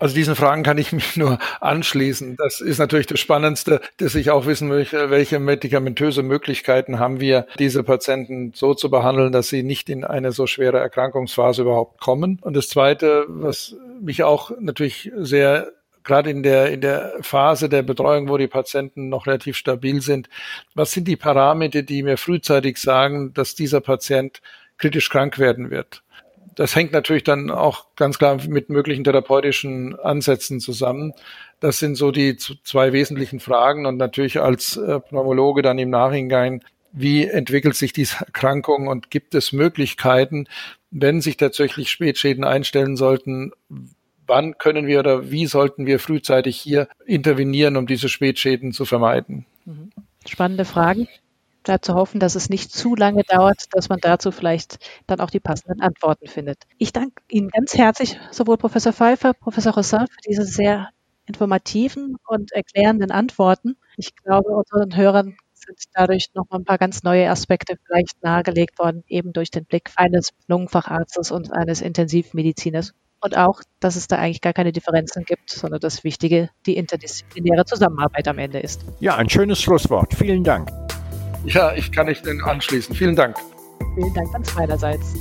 Also 0.00 0.14
diesen 0.14 0.34
Fragen 0.34 0.62
kann 0.62 0.78
ich 0.78 0.92
mich 1.00 1.16
nur 1.16 1.38
anschließen. 1.60 2.36
Das 2.36 2.60
ist 2.60 2.78
natürlich 2.78 3.06
das 3.06 3.20
Spannendste, 3.20 3.80
dass 3.98 4.14
ich 4.16 4.30
auch 4.30 4.46
wissen 4.46 4.68
möchte, 4.68 5.10
welche 5.10 5.38
medikamentöse 5.38 6.22
Möglichkeiten 6.22 6.98
haben 6.98 7.20
wir, 7.20 7.46
diese 7.58 7.84
Patienten 7.84 8.52
so 8.54 8.74
zu 8.74 8.90
behandeln, 8.90 9.30
dass 9.30 9.48
sie 9.48 9.62
nicht 9.62 9.88
in 9.90 10.04
eine 10.04 10.32
so 10.32 10.46
schwere 10.46 10.78
Erkrankungsphase 10.78 11.62
überhaupt 11.62 12.00
kommen. 12.00 12.38
Und 12.40 12.56
das 12.56 12.68
Zweite, 12.68 13.26
was 13.28 13.76
mich 14.00 14.24
auch 14.24 14.50
natürlich 14.58 15.12
sehr 15.16 15.72
gerade 16.02 16.30
in 16.30 16.42
der, 16.42 16.72
in 16.72 16.80
der 16.80 17.12
Phase 17.20 17.68
der 17.68 17.82
Betreuung, 17.82 18.30
wo 18.30 18.38
die 18.38 18.48
Patienten 18.48 19.10
noch 19.10 19.26
relativ 19.26 19.58
stabil 19.58 20.00
sind, 20.00 20.30
was 20.74 20.92
sind 20.92 21.06
die 21.06 21.16
Parameter, 21.16 21.82
die 21.82 22.02
mir 22.02 22.16
frühzeitig 22.16 22.78
sagen, 22.78 23.34
dass 23.34 23.54
dieser 23.54 23.82
Patient 23.82 24.40
kritisch 24.78 25.10
krank 25.10 25.38
werden 25.38 25.70
wird? 25.70 26.02
Das 26.54 26.74
hängt 26.74 26.92
natürlich 26.92 27.24
dann 27.24 27.50
auch 27.50 27.86
ganz 27.96 28.18
klar 28.18 28.38
mit 28.48 28.68
möglichen 28.70 29.04
therapeutischen 29.04 29.98
Ansätzen 29.98 30.60
zusammen. 30.60 31.12
Das 31.60 31.78
sind 31.78 31.94
so 31.96 32.10
die 32.10 32.36
zwei 32.36 32.92
wesentlichen 32.92 33.40
Fragen 33.40 33.86
und 33.86 33.96
natürlich 33.96 34.40
als 34.40 34.76
äh, 34.76 35.00
Pneumologe 35.00 35.62
dann 35.62 35.78
im 35.78 35.90
Nachhinein, 35.90 36.62
wie 36.92 37.26
entwickelt 37.26 37.76
sich 37.76 37.92
diese 37.92 38.16
Erkrankung 38.24 38.88
und 38.88 39.10
gibt 39.10 39.34
es 39.34 39.52
Möglichkeiten, 39.52 40.46
wenn 40.90 41.20
sich 41.20 41.36
tatsächlich 41.36 41.90
Spätschäden 41.90 42.44
einstellen 42.44 42.96
sollten, 42.96 43.52
wann 44.26 44.58
können 44.58 44.86
wir 44.86 45.00
oder 45.00 45.30
wie 45.30 45.46
sollten 45.46 45.86
wir 45.86 45.98
frühzeitig 45.98 46.56
hier 46.56 46.88
intervenieren, 47.06 47.76
um 47.76 47.86
diese 47.86 48.08
Spätschäden 48.08 48.72
zu 48.72 48.84
vermeiden? 48.84 49.46
Mhm. 49.64 49.90
Spannende 50.26 50.64
Fragen 50.64 51.08
da 51.62 51.80
zu 51.80 51.94
hoffen, 51.94 52.20
dass 52.20 52.34
es 52.34 52.48
nicht 52.48 52.72
zu 52.72 52.94
lange 52.94 53.22
dauert, 53.24 53.66
dass 53.72 53.88
man 53.88 53.98
dazu 54.00 54.30
vielleicht 54.30 54.78
dann 55.06 55.20
auch 55.20 55.30
die 55.30 55.40
passenden 55.40 55.80
Antworten 55.80 56.26
findet. 56.26 56.64
Ich 56.78 56.92
danke 56.92 57.22
Ihnen 57.28 57.48
ganz 57.48 57.74
herzlich, 57.76 58.18
sowohl 58.30 58.56
Professor 58.56 58.92
Pfeiffer, 58.92 59.34
Professor 59.34 59.74
Rossin, 59.74 60.06
für 60.06 60.28
diese 60.28 60.44
sehr 60.44 60.88
informativen 61.26 62.16
und 62.26 62.52
erklärenden 62.52 63.10
Antworten. 63.10 63.76
Ich 63.96 64.16
glaube, 64.16 64.50
unseren 64.50 64.96
Hörern 64.96 65.36
sind 65.54 65.78
dadurch 65.92 66.30
noch 66.34 66.46
ein 66.50 66.64
paar 66.64 66.78
ganz 66.78 67.02
neue 67.02 67.30
Aspekte 67.30 67.76
vielleicht 67.86 68.22
nahegelegt 68.22 68.78
worden, 68.78 69.04
eben 69.08 69.32
durch 69.32 69.50
den 69.50 69.64
Blick 69.64 69.90
eines 69.96 70.30
Lungenfacharztes 70.48 71.30
und 71.30 71.52
eines 71.52 71.80
Intensivmediziners. 71.82 72.92
Und 73.22 73.36
auch, 73.36 73.60
dass 73.80 73.96
es 73.96 74.08
da 74.08 74.16
eigentlich 74.16 74.40
gar 74.40 74.54
keine 74.54 74.72
Differenzen 74.72 75.24
gibt, 75.24 75.50
sondern 75.50 75.80
das 75.80 76.04
Wichtige 76.04 76.48
die 76.64 76.76
interdisziplinäre 76.76 77.66
Zusammenarbeit 77.66 78.26
am 78.28 78.38
Ende 78.38 78.60
ist. 78.60 78.84
Ja, 78.98 79.16
ein 79.16 79.28
schönes 79.28 79.60
Schlusswort. 79.60 80.14
Vielen 80.14 80.42
Dank. 80.42 80.70
Ja, 81.44 81.72
ich 81.74 81.90
kann 81.92 82.06
nicht 82.06 82.26
anschließen. 82.26 82.94
Vielen 82.94 83.16
Dank. 83.16 83.36
Vielen 83.94 84.14
Dank 84.14 84.32
ganz 84.32 84.54
meinerseits. 84.54 85.14